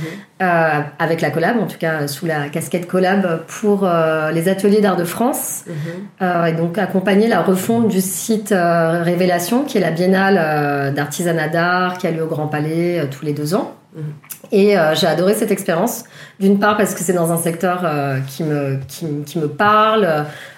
avec 1.00 1.22
la 1.22 1.32
collab, 1.32 1.58
en 1.58 1.66
tout 1.66 1.78
cas 1.78 2.08
sous 2.08 2.26
la 2.26 2.50
casquette 2.50 2.88
collab 2.88 3.42
pour 3.48 3.90
les 4.34 4.50
ateliers 4.50 4.82
d'art 4.82 4.98
de 4.98 5.04
France, 5.04 5.66
mhm. 5.68 6.48
et 6.48 6.54
donc 6.54 6.78
accompagner 6.78 7.28
la 7.28 7.42
refonte 7.42 7.88
du 7.88 8.02
site 8.02 8.54
Révélation, 8.54 9.64
qui 9.64 9.78
est 9.78 9.82
la 9.82 9.92
biennale 9.92 10.94
d'artisanat 10.94 11.48
d'art 11.48 11.98
qui 11.98 12.08
a 12.08 12.12
lieu 12.12 12.24
au 12.24 12.28
Grand 12.28 12.48
Palais 12.48 13.08
tous 13.10 13.26
les 13.26 13.34
deux 13.34 13.56
ans. 13.56 13.79
Mhm. 13.96 14.04
Et 14.52 14.78
euh, 14.78 14.94
j'ai 14.96 15.08
adoré 15.08 15.34
cette 15.34 15.52
expérience. 15.52 16.04
D'une 16.40 16.60
part 16.60 16.78
parce 16.78 16.94
que 16.94 17.02
c'est 17.02 17.14
dans 17.14 17.32
un 17.32 17.38
secteur 17.38 17.82
euh, 17.84 18.20
qui, 18.28 18.44
me, 18.44 18.80
qui, 18.88 19.06
qui, 19.26 19.40
me 19.40 19.48
parle, 19.48 20.06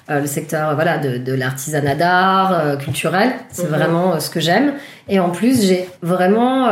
euh, 0.10 0.20
le 0.20 0.28
secteur 0.28 0.76
voilà, 0.76 0.98
de, 0.98 1.18
de 1.18 1.34
l'artisanat 1.34 1.96
d'art, 1.96 2.78
culturel. 2.80 3.32
C'est 3.50 3.64
mhm. 3.64 3.70
vraiment 3.70 4.20
ce 4.20 4.30
que 4.30 4.40
j'aime. 4.40 4.74
Et 5.08 5.20
en 5.20 5.30
plus, 5.30 5.66
j'ai 5.66 5.88
vraiment, 6.02 6.70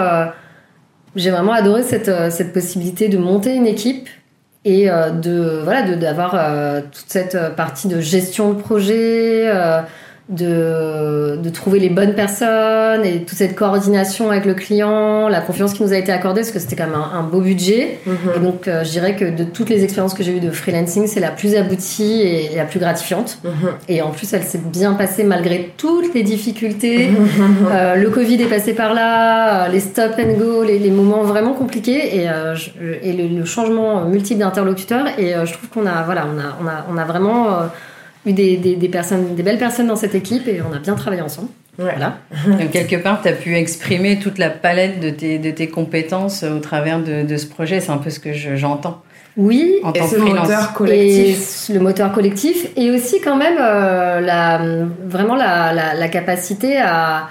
j'ai 1.16 1.32
vraiment 1.32 1.54
adoré 1.54 1.84
cette, 1.84 2.12
cette 2.32 2.54
possibilité 2.54 3.10
de 3.10 3.18
monter 3.18 3.56
une 3.56 3.68
équipe 3.68 4.10
et 4.66 4.88
de 4.88 5.62
voilà 5.64 5.84
d'avoir 5.96 6.32
toute 6.92 7.06
cette 7.08 7.56
partie 7.56 7.88
de 7.88 8.02
gestion 8.02 8.54
de 8.54 8.62
projet 8.62 9.50
de, 10.30 11.40
de, 11.42 11.50
trouver 11.50 11.80
les 11.80 11.90
bonnes 11.90 12.14
personnes 12.14 13.04
et 13.04 13.24
toute 13.24 13.38
cette 13.38 13.56
coordination 13.56 14.30
avec 14.30 14.46
le 14.46 14.54
client, 14.54 15.28
la 15.28 15.42
confiance 15.42 15.74
qui 15.74 15.82
nous 15.82 15.92
a 15.92 15.98
été 15.98 16.12
accordée, 16.12 16.42
parce 16.42 16.52
que 16.52 16.60
c'était 16.60 16.76
quand 16.76 16.86
même 16.86 16.96
un, 16.96 17.24
beau 17.24 17.42
budget. 17.42 17.98
Mhm. 18.06 18.16
Et 18.36 18.40
donc, 18.40 18.68
euh, 18.68 18.84
je 18.84 18.92
dirais 18.92 19.16
que 19.16 19.26
de 19.26 19.44
toutes 19.44 19.70
les 19.70 19.84
expériences 19.84 20.14
que 20.14 20.22
j'ai 20.22 20.38
eues 20.38 20.40
de 20.40 20.52
freelancing, 20.52 21.08
c'est 21.08 21.20
la 21.20 21.32
plus 21.32 21.56
aboutie 21.56 22.22
et 22.22 22.56
la 22.56 22.66
plus 22.66 22.80
gratifiante. 22.80 23.40
Mhm. 23.44 23.52
Et 23.88 24.04
en 24.04 24.12
plus, 24.12 24.32
elle 24.34 24.44
s'est 24.44 24.62
bien 24.64 24.94
passée 24.94 25.24
malgré 25.24 25.74
toutes 25.78 26.14
les 26.14 26.22
difficultés. 26.22 27.08
Mhm. 27.08 27.68
Euh, 27.72 27.96
le 27.96 28.10
Covid 28.12 28.40
est 28.40 28.50
passé 28.50 28.74
par 28.74 28.94
là, 28.94 29.66
euh, 29.66 29.68
les 29.70 29.80
stop 29.80 30.12
and 30.20 30.34
go, 30.38 30.64
les, 30.64 30.78
les 30.78 30.92
moments 30.92 31.24
vraiment 31.24 31.54
compliqués 31.54 32.18
et, 32.18 32.30
et 33.02 33.14
le, 33.14 33.46
changement 33.46 34.06
multiple 34.06 34.42
d'interlocuteurs. 34.42 35.08
Et 35.18 35.34
je 35.44 35.54
trouve 35.54 35.70
qu'on 35.70 35.88
a, 35.88 36.04
voilà, 36.04 36.28
on 36.32 36.38
a, 36.38 36.56
on 36.62 36.68
a, 36.68 36.86
on 36.94 36.98
a 36.98 37.06
vraiment 37.06 37.48
eu 38.30 38.34
des, 38.34 38.58
des, 38.58 38.90
personnes, 38.90 39.36
des 39.36 39.44
belles 39.44 39.58
personnes 39.58 39.88
dans 39.88 39.96
cette 39.96 40.16
équipe 40.16 40.48
et 40.48 40.62
on 40.62 40.74
a 40.74 40.80
bien 40.80 40.96
travaillé 40.96 41.22
ensemble. 41.22 41.50
Voilà. 41.78 42.18
Donc, 42.48 42.72
quelque 42.72 42.98
part, 42.98 43.22
tu 43.22 43.30
as 43.30 43.34
pu 43.34 43.56
exprimer 43.56 44.20
toute 44.20 44.38
la 44.38 44.50
palette 44.50 45.00
de 45.00 45.10
tes, 45.10 45.40
de 45.40 45.50
tes 45.52 45.70
compétences 45.70 46.44
au 46.44 46.60
travers 46.60 47.00
de, 47.00 47.24
de 47.24 47.38
ce 47.38 47.48
projet. 47.48 47.80
C'est 47.80 47.92
un 47.92 47.98
peu 47.98 48.10
ce 48.10 48.20
que 48.20 48.34
j'entends. 48.34 49.02
oui, 49.38 49.76
en 49.84 49.94
tant 49.94 50.04
et 50.04 50.08
ce 50.08 50.18
moteur 50.18 50.74
collectif. 50.74 51.70
Et 51.70 51.74
le 51.74 51.80
moteur 51.80 52.12
collectif. 52.12 52.68
Et 52.76 52.92
aussi, 52.92 53.22
quand 53.22 53.38
même, 53.38 53.58
euh, 53.62 54.20
la, 54.20 54.60
vraiment 55.06 55.36
la, 55.36 55.72
la, 55.74 55.94
la, 55.94 56.08
capacité 56.10 56.78
à, 56.78 57.30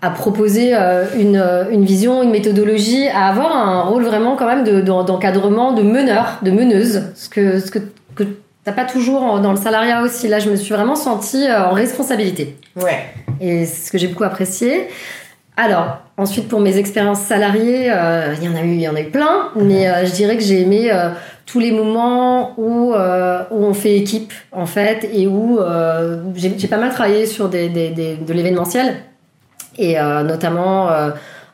à 0.00 0.10
proposer 0.10 0.70
euh, 0.74 1.04
une, 1.18 1.44
une, 1.70 1.84
vision, 1.84 2.22
une 2.22 2.30
méthodologie, 2.30 3.08
à 3.08 3.26
avoir 3.28 3.54
un 3.54 3.82
rôle 3.82 4.04
vraiment, 4.04 4.36
quand 4.36 4.46
même, 4.46 4.64
d'encadrement, 4.84 5.72
de, 5.72 5.82
de 5.82 5.88
meneur, 5.88 6.38
de 6.42 6.50
meneuse. 6.50 7.02
Ce 7.14 7.28
que, 7.28 7.60
ce 7.60 7.70
que, 7.70 7.80
que 8.14 8.24
T'as 8.64 8.72
pas 8.72 8.84
toujours 8.84 9.40
dans 9.40 9.50
le 9.50 9.56
salariat 9.56 10.02
aussi. 10.02 10.28
Là, 10.28 10.38
je 10.38 10.48
me 10.48 10.54
suis 10.54 10.72
vraiment 10.72 10.94
sentie 10.94 11.48
euh, 11.48 11.64
en 11.64 11.72
responsabilité. 11.72 12.56
Ouais. 12.76 13.06
Et 13.40 13.66
c'est 13.66 13.86
ce 13.86 13.90
que 13.90 13.98
j'ai 13.98 14.06
beaucoup 14.06 14.22
apprécié. 14.22 14.86
Alors, 15.56 15.98
ensuite, 16.16 16.48
pour 16.48 16.60
mes 16.60 16.78
expériences 16.78 17.20
salariées, 17.22 17.90
euh, 17.90 18.34
il 18.40 18.44
y 18.44 18.48
en 18.48 18.54
a 18.54 18.62
eu, 18.62 18.74
il 18.74 18.80
y 18.80 18.88
en 18.88 18.94
a 18.94 19.00
eu 19.00 19.10
plein, 19.10 19.50
mais 19.56 19.88
euh, 19.88 20.06
je 20.06 20.12
dirais 20.12 20.36
que 20.36 20.44
j'ai 20.44 20.62
aimé 20.62 20.90
tous 21.44 21.58
les 21.58 21.72
moments 21.72 22.54
où, 22.56 22.94
où 22.94 23.64
on 23.64 23.74
fait 23.74 23.96
équipe, 23.96 24.32
en 24.52 24.64
fait, 24.64 25.10
et 25.12 25.26
où 25.26 25.58
j'ai 26.36 26.68
pas 26.68 26.78
mal 26.78 26.90
travaillé 26.90 27.26
sur 27.26 27.48
des, 27.48 27.68
des, 27.68 27.90
des 27.90 28.14
de 28.16 28.32
l'événementiel, 28.32 28.94
et 29.76 29.96
notamment 30.24 30.88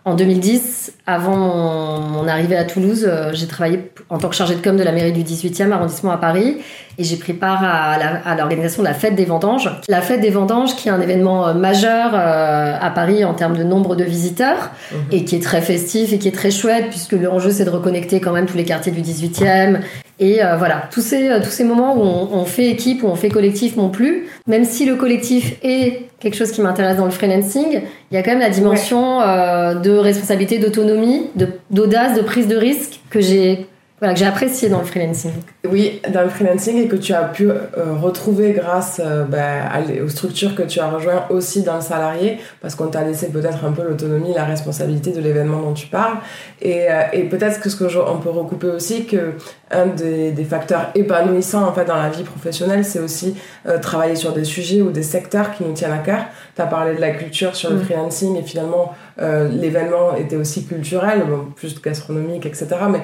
en 0.05 0.15
2010, 0.15 0.95
avant 1.07 1.37
mon, 1.37 2.27
arrivée 2.29 2.57
à 2.57 2.65
Toulouse, 2.65 3.05
euh, 3.07 3.31
j'ai 3.35 3.47
travaillé 3.47 3.91
en 4.09 4.19
tant 4.19 4.29
que 4.29 4.35
chargée 4.35 4.55
de 4.55 4.61
com 4.61 4.77
de 4.77 4.83
la 4.83 4.93
mairie 4.93 5.13
du 5.13 5.23
18e 5.23 5.71
arrondissement 5.71 6.13
à 6.13 6.17
Paris 6.17 6.59
et 6.99 7.05
j'ai 7.05 7.17
pris 7.17 7.35
part 7.35 7.63
à, 7.63 8.35
l'organisation 8.37 8.83
de 8.83 8.89
la 8.89 8.95
fête 8.95 9.15
des 9.15 9.25
vendanges. 9.25 9.71
La 9.89 10.01
fête 10.01 10.21
des 10.21 10.31
vendanges 10.31 10.77
qui 10.77 10.89
est 10.89 10.91
un 10.91 11.01
événement 11.01 11.49
euh, 11.49 11.55
majeur 11.55 12.13
euh, 12.15 12.75
à 12.81 12.91
Paris 12.91 13.25
en 13.25 13.35
termes 13.35 13.57
de 13.57 13.65
nombre 13.65 13.97
de 13.97 14.05
visiteurs 14.05 14.71
mhm. 14.93 14.99
et 15.13 15.25
qui 15.25 15.37
est 15.37 15.43
très 15.43 15.61
festif 15.61 16.13
et 16.13 16.19
qui 16.19 16.29
est 16.29 16.33
très 16.33 16.51
chouette 16.51 16.87
puisque 16.89 17.13
l'enjeu 17.13 17.51
c'est 17.51 17.65
de 17.65 17.71
reconnecter 17.71 18.21
quand 18.21 18.33
même 18.33 18.47
tous 18.47 18.57
les 18.57 18.65
quartiers 18.65 18.93
du 18.93 19.03
18e 19.03 19.81
et 20.21 20.41
voilà, 20.59 20.89
tous 20.91 21.01
ces, 21.01 21.31
tous 21.43 21.51
ces 21.51 21.65
moments 21.65 21.97
où 21.97 22.03
on, 22.03 22.45
fait 22.45 22.71
équipe, 22.71 23.05
où 23.05 23.07
on 23.07 23.15
fait 23.15 23.29
collectif 23.29 23.77
m'ont 23.77 23.89
plu. 23.89 24.27
Même 24.47 24.65
si 24.65 24.85
le 24.85 24.97
collectif 24.97 25.57
est 25.63 26.09
quelque 26.19 26.35
chose 26.35 26.51
qui 26.51 26.61
m'intéresse 26.61 26.97
dans 26.97 27.05
le 27.05 27.13
freelancing, 27.13 27.83
il 28.11 28.15
y 28.15 28.17
a 28.17 28.23
quand 28.23 28.33
même 28.33 28.41
la 28.41 28.51
dimension 28.51 29.21
de 29.21 29.97
responsabilité, 29.97 30.59
d'autonomie, 30.59 31.31
d'audace, 31.71 32.17
de, 32.17 32.23
prise 32.23 32.49
de 32.49 32.57
risque 32.57 33.01
que 33.11 33.21
j'ai 33.21 33.69
voilà, 34.01 34.15
que 34.15 34.21
j'ai 34.21 34.27
apprécié 34.27 34.69
dans 34.69 34.79
le 34.79 34.85
freelancing. 34.85 35.33
Oui, 35.69 36.01
dans 36.13 36.23
le 36.23 36.29
freelancing 36.29 36.77
et 36.77 36.87
que 36.87 36.95
tu 36.95 37.13
as 37.15 37.25
pu 37.25 37.51
euh, 37.51 37.65
retrouver 38.01 38.53
grâce 38.53 39.01
euh, 39.05 39.25
bah, 39.25 39.73
aux 40.05 40.09
structures 40.09 40.55
que 40.55 40.63
tu 40.63 40.79
as 40.79 40.89
rejoint 40.89 41.25
aussi 41.31 41.63
dans 41.63 41.75
le 41.77 41.81
salarié, 41.81 42.39
parce 42.61 42.77
qu'on 42.77 42.87
t'a 42.87 43.03
laissé 43.03 43.29
peut-être 43.31 43.65
un 43.65 43.73
peu 43.73 43.83
l'autonomie, 43.83 44.33
la 44.35 44.45
responsabilité 44.45 45.11
de 45.11 45.21
l'événement 45.21 45.61
dont 45.63 45.73
tu 45.73 45.89
parles. 45.89 46.19
Et, 46.63 46.87
euh, 46.89 47.03
et 47.13 47.25
peut-être 47.25 47.61
que 47.61 47.69
ce 47.69 47.77
qu'on 47.77 48.19
peut 48.19 48.31
recouper 48.31 48.69
aussi, 48.69 49.05
que 49.05 49.33
un 49.71 49.87
des, 49.87 50.33
des, 50.33 50.45
facteurs 50.45 50.91
épanouissants 50.95 51.67
en 51.67 51.73
fait 51.73 51.85
dans 51.85 51.97
la 51.97 52.09
vie 52.09 52.23
professionnelle, 52.23 52.85
c'est 52.85 53.01
aussi 53.01 53.37
travailler 53.83 54.17
sur 54.17 54.33
des 54.33 54.45
sujets 54.45 54.81
ou 54.81 54.91
des 54.91 55.03
secteurs 55.03 55.53
qui 55.53 55.65
nous 55.65 55.73
tiennent 55.73 55.93
à 55.93 55.99
cœur. 55.99 56.25
Tu 56.57 56.63
as 56.63 56.67
parlé 56.67 56.95
de 56.95 57.01
la 57.01 57.11
culture 57.11 57.55
sur 57.55 57.71
le 57.71 57.77
mm. 57.77 57.85
freelancing 57.85 58.37
et 58.37 58.43
finalement 58.43 58.95
l'événement 59.19 60.15
était 60.17 60.37
aussi 60.37 60.65
culturel, 60.65 61.23
plus 61.57 61.81
gastronomique, 61.83 62.47
etc. 62.47 62.69
Mais 62.91 63.03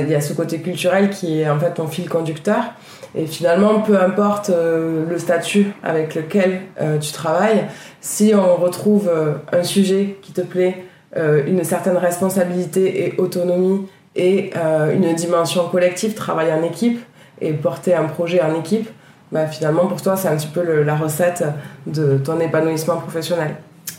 il 0.00 0.08
y 0.08 0.14
a 0.14 0.20
ce 0.20 0.32
côté 0.32 0.60
culturel 0.60 1.10
qui 1.10 1.40
est 1.40 1.48
en 1.48 1.58
fait 1.58 1.74
ton 1.74 1.86
fil 1.86 2.08
conducteur. 2.08 2.62
Et 3.14 3.26
finalement, 3.26 3.80
peu 3.80 4.00
importe 4.00 4.50
euh, 4.50 5.04
le 5.08 5.18
statut 5.18 5.66
avec 5.82 6.14
lequel 6.14 6.62
euh, 6.80 6.98
tu 6.98 7.12
travailles, 7.12 7.66
si 8.00 8.32
on 8.34 8.56
retrouve 8.56 9.08
euh, 9.08 9.34
un 9.52 9.62
sujet 9.62 10.16
qui 10.22 10.32
te 10.32 10.40
plaît, 10.40 10.84
une 11.14 11.62
certaine 11.62 11.98
responsabilité 11.98 13.04
et 13.04 13.20
autonomie 13.20 13.86
et 14.14 14.52
une 14.54 15.14
dimension 15.14 15.68
collective, 15.68 16.14
travailler 16.14 16.52
en 16.52 16.62
équipe 16.62 17.02
et 17.40 17.52
porter 17.52 17.94
un 17.94 18.04
projet 18.04 18.40
en 18.42 18.58
équipe, 18.58 18.88
bah, 19.32 19.46
finalement 19.46 19.86
pour 19.86 20.02
toi 20.02 20.16
c'est 20.16 20.28
un 20.28 20.36
petit 20.36 20.48
peu 20.48 20.82
la 20.82 20.94
recette 20.94 21.44
de 21.86 22.18
ton 22.18 22.38
épanouissement 22.40 22.96
professionnel. 22.96 23.56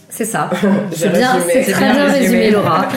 C'est 0.10 0.26
ça. 0.26 0.50
c'est 0.92 1.10
bien, 1.10 1.40
c'est 1.48 1.72
très 1.72 1.92
bien 1.92 2.06
résumé, 2.06 2.52
Laura. 2.52 2.88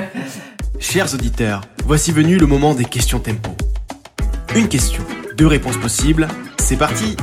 Chers 0.78 1.12
auditeurs, 1.12 1.60
voici 1.84 2.12
venu 2.12 2.38
le 2.38 2.46
moment 2.46 2.72
des 2.72 2.86
questions 2.86 3.18
tempo. 3.18 3.50
Une 4.56 4.68
question, 4.68 5.02
deux 5.36 5.46
réponses 5.46 5.76
possibles, 5.76 6.26
c'est 6.58 6.78
parti 6.78 7.16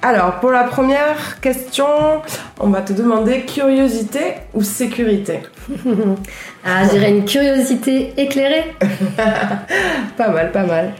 Alors, 0.00 0.38
pour 0.38 0.52
la 0.52 0.62
première 0.62 1.40
question, 1.40 1.86
on 2.60 2.68
va 2.68 2.82
te 2.82 2.92
demander 2.92 3.40
curiosité 3.40 4.34
ou 4.54 4.62
sécurité 4.62 5.40
Ah, 6.64 6.84
je 6.84 6.90
dirais 6.90 7.10
une 7.10 7.24
curiosité 7.24 8.12
éclairée. 8.16 8.76
pas 10.16 10.28
mal, 10.28 10.52
pas 10.52 10.64
mal. 10.64 10.92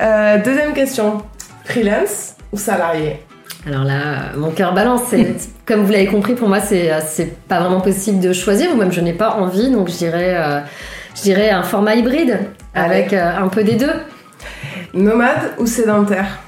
Euh, 0.00 0.42
deuxième 0.42 0.72
question, 0.72 1.22
freelance 1.64 2.34
ou 2.52 2.56
salarié? 2.56 3.20
Alors 3.66 3.84
là, 3.84 4.32
mon 4.36 4.50
cœur 4.52 4.72
balance. 4.72 5.14
Comme 5.66 5.82
vous 5.82 5.92
l'avez 5.92 6.06
compris, 6.06 6.34
pour 6.34 6.48
moi, 6.48 6.60
c'est 6.60 7.36
pas 7.46 7.60
vraiment 7.60 7.82
possible 7.82 8.20
de 8.20 8.32
choisir, 8.32 8.72
ou 8.72 8.76
même 8.76 8.92
je 8.92 9.02
n'ai 9.02 9.12
pas 9.12 9.34
envie, 9.34 9.70
donc 9.70 9.88
je 9.88 9.96
dirais, 9.96 10.34
euh, 10.36 10.60
je 11.14 11.22
dirais 11.22 11.50
un 11.50 11.62
format 11.62 11.94
hybride 11.94 12.38
avec 12.74 13.12
euh, 13.12 13.36
un 13.36 13.48
peu 13.48 13.64
des 13.64 13.74
deux. 13.74 13.92
Nomade 14.94 15.52
ou 15.58 15.66
sédentaire? 15.66 16.40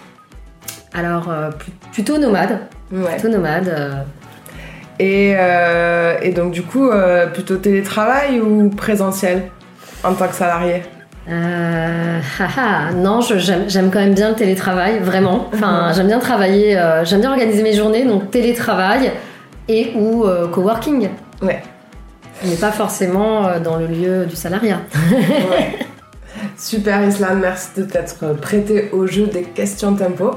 Alors, 0.94 1.30
euh, 1.30 1.50
plutôt 1.92 2.18
nomade. 2.18 2.58
Plutôt 2.90 3.28
nomade. 3.28 4.04
Et, 4.98 5.30
et, 6.22 6.30
donc, 6.32 6.52
du 6.52 6.62
coup, 6.62 6.90
plutôt 7.32 7.56
télétravail 7.56 8.40
ou 8.40 8.68
présentiel 8.70 9.44
en 10.04 10.14
tant 10.14 10.28
que 10.28 10.34
salarié? 10.34 10.82
Euh, 11.28 12.20
non, 12.94 13.20
j'aime 13.20 13.90
quand 13.90 14.00
même 14.00 14.14
bien 14.14 14.30
le 14.30 14.34
télétravail, 14.34 14.98
vraiment. 14.98 15.48
Enfin, 15.54 15.92
j'aime 15.94 16.08
bien 16.08 16.18
travailler, 16.18 16.76
euh, 16.76 17.04
j'aime 17.04 17.20
bien 17.20 17.30
organiser 17.30 17.62
mes 17.62 17.74
journées, 17.74 18.04
donc 18.04 18.30
télétravail 18.30 19.12
et 19.68 19.92
ou 19.94 20.24
euh, 20.24 20.48
coworking. 20.48 21.10
Ouais. 21.40 21.62
Mais 22.44 22.56
pas 22.56 22.72
forcément 22.72 23.46
euh, 23.46 23.60
dans 23.60 23.76
le 23.76 23.86
lieu 23.86 24.26
du 24.26 24.34
salariat. 24.34 24.80
ouais. 25.12 25.78
Super 26.56 27.06
Islam, 27.06 27.38
merci 27.40 27.68
de 27.76 27.84
t'être 27.84 28.34
prêté 28.40 28.90
au 28.92 29.06
jeu 29.06 29.26
des 29.26 29.42
questions 29.42 29.94
tempo. 29.94 30.32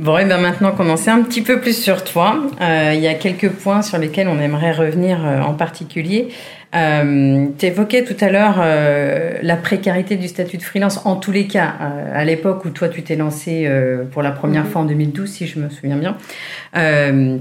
Bon, 0.00 0.16
et 0.16 0.24
bien 0.24 0.38
maintenant 0.38 0.72
qu'on 0.72 0.88
en 0.88 0.96
sait 0.96 1.10
un 1.10 1.20
petit 1.20 1.42
peu 1.42 1.60
plus 1.60 1.76
sur 1.76 2.04
toi, 2.04 2.40
euh, 2.62 2.92
il 2.94 3.00
y 3.00 3.06
a 3.06 3.12
quelques 3.12 3.50
points 3.50 3.82
sur 3.82 3.98
lesquels 3.98 4.28
on 4.28 4.40
aimerait 4.40 4.72
revenir 4.72 5.26
euh, 5.26 5.42
en 5.42 5.52
particulier. 5.52 6.28
Euh, 6.74 7.48
tu 7.58 7.66
évoquais 7.66 8.04
tout 8.04 8.16
à 8.20 8.30
l'heure 8.30 8.60
euh, 8.62 9.34
la 9.42 9.56
précarité 9.56 10.16
du 10.16 10.26
statut 10.26 10.56
de 10.56 10.62
freelance, 10.62 11.04
en 11.04 11.16
tous 11.16 11.32
les 11.32 11.46
cas, 11.46 11.74
à 12.14 12.24
l'époque 12.24 12.64
où 12.64 12.70
toi 12.70 12.88
tu 12.88 13.02
t'es 13.02 13.16
lancé 13.16 13.68
pour 14.12 14.22
la 14.22 14.30
première 14.30 14.64
mhm. 14.64 14.70
fois 14.70 14.80
en 14.82 14.84
2012, 14.84 15.28
si 15.28 15.46
je 15.46 15.58
me 15.58 15.68
souviens 15.68 15.96
bien. 15.96 16.16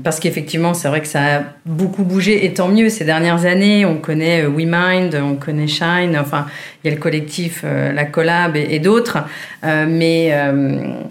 parce 0.03 0.19
qu'effectivement, 0.19 0.73
c'est 0.73 0.89
vrai 0.89 0.99
que 0.99 1.07
ça 1.07 1.21
a 1.21 1.41
beaucoup 1.65 2.03
bougé, 2.03 2.43
et 2.43 2.53
tant 2.53 2.67
mieux 2.67 2.89
ces 2.89 3.05
dernières 3.05 3.45
années. 3.45 3.85
On 3.85 3.97
connaît 3.97 4.45
WeMind, 4.45 5.15
on 5.15 5.35
connaît 5.35 5.67
Shine, 5.67 6.17
enfin, 6.19 6.47
il 6.83 6.89
y 6.89 6.91
a 6.91 6.95
le 6.95 7.01
collectif, 7.01 7.63
la 7.63 8.03
Collab 8.03 8.57
et, 8.57 8.67
et 8.71 8.79
d'autres. 8.79 9.19
mais 9.63 10.31
euh, 10.33 11.03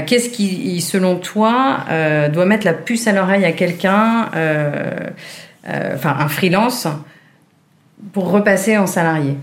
qu'est-ce 0.00 0.30
qui, 0.30 0.80
selon 0.80 1.16
toi, 1.16 1.80
euh, 1.90 2.28
doit 2.28 2.46
mettre 2.46 2.64
la 2.64 2.72
puce 2.72 3.06
à 3.06 3.12
l'oreille 3.12 3.44
à 3.44 3.52
quelqu'un, 3.52 4.30
euh, 4.34 5.10
enfin 5.94 6.16
un 6.18 6.28
freelance, 6.28 6.88
pour 8.12 8.30
repasser 8.30 8.78
en 8.78 8.86
salarié? 8.86 9.36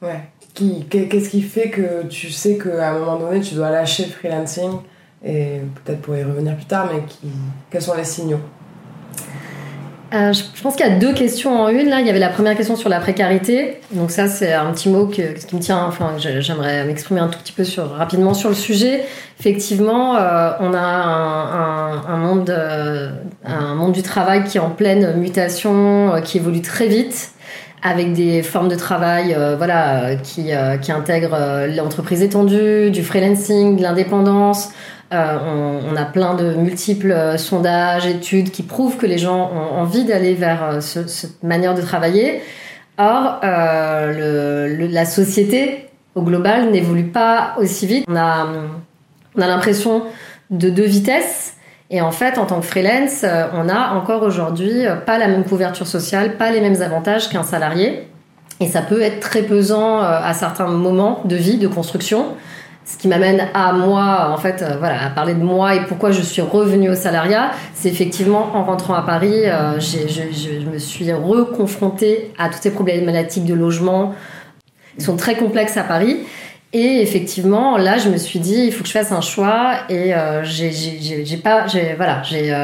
Ouais. 0.00 0.20
Qu'est-ce 0.54 1.28
qui 1.28 1.42
fait 1.42 1.70
que 1.70 2.06
tu 2.08 2.30
sais 2.30 2.58
qu'à 2.58 2.90
un 2.90 2.98
moment 2.98 3.18
donné, 3.18 3.40
tu 3.40 3.54
dois 3.54 3.70
lâcher 3.70 4.04
freelancing 4.04 4.72
et 5.24 5.60
peut-être 5.84 6.00
pour 6.00 6.16
y 6.16 6.22
revenir 6.22 6.56
plus 6.56 6.64
tard, 6.64 6.90
mais 6.92 7.02
quels 7.70 7.82
sont 7.82 7.94
les 7.94 8.04
signaux? 8.04 8.40
Euh, 10.14 10.32
je 10.32 10.62
pense 10.62 10.74
qu'il 10.74 10.86
y 10.86 10.88
a 10.88 10.96
deux 10.96 11.12
questions 11.12 11.60
en 11.60 11.68
une. 11.68 11.88
Là, 11.90 12.00
il 12.00 12.06
y 12.06 12.10
avait 12.10 12.18
la 12.18 12.30
première 12.30 12.56
question 12.56 12.76
sur 12.76 12.88
la 12.88 12.98
précarité. 12.98 13.80
Donc 13.92 14.10
ça, 14.10 14.26
c'est 14.26 14.54
un 14.54 14.72
petit 14.72 14.88
mot 14.88 15.06
qui 15.06 15.22
me 15.22 15.60
tient. 15.60 15.84
Enfin, 15.84 16.14
j'aimerais 16.16 16.84
m'exprimer 16.84 17.20
un 17.20 17.28
tout 17.28 17.38
petit 17.38 17.52
peu 17.52 17.64
sur, 17.64 17.90
rapidement 17.90 18.32
sur 18.32 18.48
le 18.48 18.54
sujet. 18.54 19.04
Effectivement, 19.38 20.16
euh, 20.16 20.52
on 20.60 20.72
a 20.72 20.80
un, 20.80 22.16
monde, 22.16 22.48
euh, 22.48 23.10
un 23.44 23.74
monde 23.74 23.92
du 23.92 24.02
travail 24.02 24.44
qui 24.44 24.56
est 24.56 24.60
en 24.60 24.70
pleine 24.70 25.16
mutation, 25.16 26.20
qui 26.24 26.38
évolue 26.38 26.62
très 26.62 26.86
vite 26.86 27.32
avec 27.82 28.12
des 28.12 28.42
formes 28.42 28.68
de 28.68 28.74
travail 28.74 29.36
voilà, 29.56 30.16
qui, 30.16 30.50
qui 30.82 30.92
intègrent 30.92 31.66
l'entreprise 31.74 32.22
étendue, 32.22 32.90
du 32.90 33.02
freelancing, 33.02 33.76
de 33.76 33.82
l'indépendance, 33.82 34.70
euh, 35.14 35.80
on, 35.90 35.96
a 35.96 36.04
plein 36.04 36.34
de 36.34 36.52
multiples 36.52 37.12
euh, 37.12 37.38
sondages, 37.38 38.06
études 38.06 38.50
qui 38.50 38.62
prouvent 38.62 38.98
que 38.98 39.06
les 39.06 39.16
gens 39.16 39.50
ont 39.50 39.80
envie 39.80 40.04
d'aller 40.04 40.34
vers 40.34 40.62
euh, 40.62 40.80
cette 40.80 41.42
manière 41.42 41.74
de 41.74 41.80
travailler. 41.80 42.42
Or, 42.98 43.38
la 43.42 45.04
société 45.04 45.86
au 46.16 46.22
global 46.22 46.70
n'évolue 46.70 47.06
pas 47.06 47.54
aussi 47.58 47.86
vite. 47.86 48.04
On 48.08 48.16
a, 48.16 48.48
on 49.36 49.40
a 49.40 49.46
l'impression 49.46 50.02
de 50.50 50.68
deux 50.68 50.84
vitesses. 50.84 51.54
Et 51.90 52.00
en 52.00 52.10
fait, 52.10 52.38
en 52.38 52.46
tant 52.46 52.60
que 52.60 52.66
freelance, 52.66 53.24
on 53.54 53.68
a 53.68 53.94
encore 53.94 54.22
aujourd'hui 54.22 54.84
pas 55.06 55.16
la 55.16 55.26
même 55.26 55.44
couverture 55.44 55.86
sociale, 55.86 56.36
pas 56.36 56.50
les 56.50 56.60
mêmes 56.60 56.82
avantages 56.82 57.30
qu'un 57.30 57.42
salarié. 57.42 58.08
Et 58.60 58.66
ça 58.66 58.82
peut 58.82 59.00
être 59.00 59.20
très 59.20 59.42
pesant 59.42 60.00
à 60.00 60.34
certains 60.34 60.66
moments 60.66 61.22
de 61.24 61.36
vie, 61.36 61.56
de 61.56 61.66
construction 61.68 62.34
ce 62.88 62.96
qui 62.96 63.06
m'amène 63.06 63.48
à 63.52 63.72
moi, 63.74 64.30
en 64.32 64.38
fait, 64.38 64.62
euh, 64.62 64.76
voilà, 64.78 65.04
à 65.04 65.10
parler 65.10 65.34
de 65.34 65.42
moi 65.42 65.74
et 65.74 65.80
pourquoi 65.84 66.10
je 66.10 66.22
suis 66.22 66.40
revenue 66.40 66.88
au 66.88 66.94
salariat, 66.94 67.50
c'est 67.74 67.90
effectivement 67.90 68.56
en 68.56 68.64
rentrant 68.64 68.94
à 68.94 69.02
Paris, 69.02 69.42
euh, 69.44 69.78
je, 69.78 70.70
me 70.70 70.78
suis 70.78 71.12
reconfrontée 71.12 72.32
à 72.38 72.48
toutes 72.48 72.62
ces 72.62 72.70
problématiques 72.70 73.44
de 73.44 73.52
logement 73.52 74.14
qui 74.96 75.04
sont 75.04 75.16
très 75.16 75.36
complexes 75.36 75.76
à 75.76 75.82
Paris. 75.82 76.20
Et 76.72 77.00
effectivement, 77.00 77.78
là, 77.78 77.96
je 77.98 78.10
me 78.10 78.16
suis 78.18 78.38
dit, 78.38 78.66
il 78.66 78.72
faut 78.72 78.82
que 78.82 78.88
je 78.88 78.92
fasse 78.92 79.12
un 79.12 79.22
choix. 79.22 79.74
Et 79.88 80.14
euh, 80.14 80.44
j'ai 80.44 81.36
pas, 81.42 81.66
voilà, 81.96 82.22
j'ai, 82.22 82.54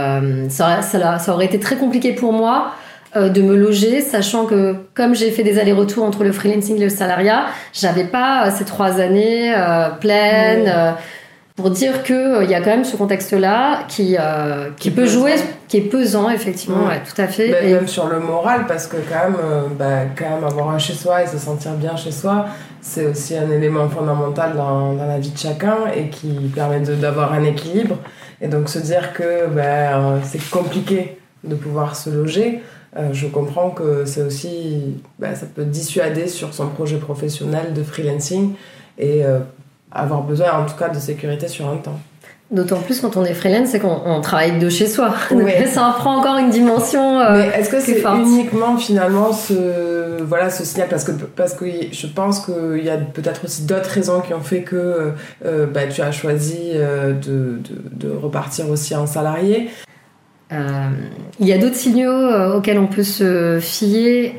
ça, 0.50 0.82
ça, 0.82 1.32
aurait 1.32 1.46
été 1.46 1.58
très 1.58 1.76
compliqué 1.76 2.12
pour 2.12 2.32
moi 2.32 2.74
euh, 3.16 3.28
de 3.28 3.42
me 3.42 3.54
loger, 3.54 4.00
sachant 4.00 4.44
que 4.44 4.74
comme 4.94 5.14
j'ai 5.14 5.30
fait 5.30 5.44
des 5.44 5.60
allers-retours 5.60 6.02
entre 6.02 6.24
le 6.24 6.32
freelancing 6.32 6.78
et 6.78 6.84
le 6.84 6.88
salariat, 6.88 7.44
j'avais 7.72 8.02
pas 8.02 8.48
euh, 8.48 8.50
ces 8.50 8.64
trois 8.64 9.00
années 9.00 9.54
euh, 9.56 9.90
pleines. 9.90 10.96
pour 11.54 11.70
dire 11.70 12.02
que 12.02 12.42
il 12.42 12.50
y 12.50 12.54
a 12.56 12.58
quand 12.58 12.70
même 12.70 12.84
ce 12.84 12.96
contexte-là 12.96 13.84
qui 13.86 14.16
qui, 14.80 14.90
peut 14.90 15.06
jouer, 15.06 15.34
qui 15.68 15.76
est 15.76 15.82
pesant 15.82 16.28
effectivement, 16.28 16.86
ouais. 16.86 17.00
tout 17.08 17.22
à 17.22 17.28
fait. 17.28 17.68
et... 17.68 17.74
Même 17.74 17.86
sur 17.86 18.08
le 18.08 18.18
moral, 18.18 18.66
parce 18.66 18.88
que 18.88 18.96
quand 18.96 19.30
même, 19.30 19.38
bah, 19.78 20.06
quand 20.18 20.30
même 20.30 20.42
avoir 20.42 20.70
un 20.70 20.78
chez 20.78 20.94
soi 20.94 21.22
et 21.22 21.28
se 21.28 21.38
sentir 21.38 21.70
bien 21.74 21.94
chez 21.94 22.10
soi, 22.10 22.46
c'est 22.84 23.06
aussi 23.06 23.34
un 23.34 23.50
élément 23.50 23.88
fondamental 23.88 24.54
dans, 24.56 24.92
la 24.92 25.18
vie 25.18 25.30
de 25.30 25.38
chacun 25.38 25.86
et 25.96 26.10
qui 26.10 26.28
permet 26.54 26.80
d'avoir 26.80 27.32
un 27.32 27.42
équilibre. 27.42 27.96
Et 28.42 28.46
donc 28.46 28.68
se 28.68 28.78
dire 28.78 29.14
que 29.14 29.48
ben, 29.48 30.20
c'est 30.22 30.50
compliqué 30.50 31.18
de 31.42 31.54
pouvoir 31.54 31.96
se 31.96 32.10
loger, 32.10 32.62
euh, 32.96 33.12
je 33.12 33.26
comprends 33.26 33.70
que 33.70 34.04
c'est 34.04 34.22
aussi, 34.22 35.02
ben, 35.18 35.34
ça 35.34 35.46
peut 35.46 35.64
dissuader 35.64 36.28
sur 36.28 36.54
son 36.54 36.68
projet 36.68 36.98
professionnel 36.98 37.72
de 37.72 37.82
freelancing 37.82 38.52
et 38.98 39.24
euh, 39.24 39.40
avoir 39.90 40.22
besoin 40.22 40.52
en 40.52 40.66
tout 40.66 40.76
cas 40.76 40.88
de 40.88 40.98
sécurité 40.98 41.48
sur 41.48 41.68
un 41.68 41.76
temps. 41.78 41.98
D'autant 42.54 42.78
plus 42.78 43.00
quand 43.00 43.16
on 43.16 43.24
est 43.24 43.34
freelance, 43.34 43.70
c'est 43.70 43.80
qu'on 43.80 44.20
travaille 44.20 44.60
de 44.60 44.68
chez 44.68 44.86
soi. 44.86 45.12
Donc 45.32 45.48
ça 45.66 45.92
prend 45.98 46.18
encore 46.18 46.38
une 46.38 46.50
dimension. 46.50 47.18
Euh, 47.18 47.38
Mais 47.38 47.60
est-ce 47.60 47.68
que 47.68 47.80
c'est 47.80 48.00
uniquement 48.00 48.76
finalement 48.76 49.32
ce 49.32 50.22
voilà 50.22 50.50
ce 50.50 50.64
signal? 50.64 50.86
Parce 50.88 51.02
que 51.02 51.10
parce 51.10 51.54
que 51.54 51.64
je 51.90 52.06
pense 52.06 52.46
qu'il 52.46 52.84
y 52.84 52.90
a 52.90 52.96
peut-être 52.96 53.44
aussi 53.44 53.62
d'autres 53.62 53.90
raisons 53.90 54.20
qui 54.20 54.34
ont 54.34 54.40
fait 54.40 54.62
que 54.62 55.14
euh, 55.44 55.66
bah, 55.66 55.88
tu 55.88 56.00
as 56.00 56.12
choisi 56.12 56.70
euh, 56.74 57.12
de, 57.12 57.58
de, 57.58 58.08
de, 58.08 58.14
repartir 58.14 58.70
aussi 58.70 58.94
en 58.94 59.08
salarié. 59.08 59.68
Euh, 60.52 60.90
il 61.40 61.48
y 61.48 61.52
a 61.52 61.58
d'autres 61.58 61.74
signaux 61.74 62.54
auxquels 62.54 62.78
on 62.78 62.86
peut 62.86 63.02
se 63.02 63.58
fier 63.60 64.36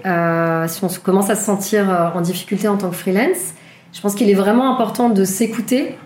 si 0.67 0.83
on 0.85 0.87
commence 1.03 1.29
à 1.29 1.35
se 1.35 1.43
sentir 1.43 2.13
en 2.15 2.21
difficulté 2.21 2.69
en 2.69 2.77
tant 2.77 2.91
que 2.91 2.95
freelance. 2.95 3.53
Je 3.91 3.99
pense 3.99 4.15
qu'il 4.15 4.29
est 4.29 4.35
vraiment 4.35 4.73
important 4.73 5.09
de 5.09 5.25
s'écouter 5.25 5.97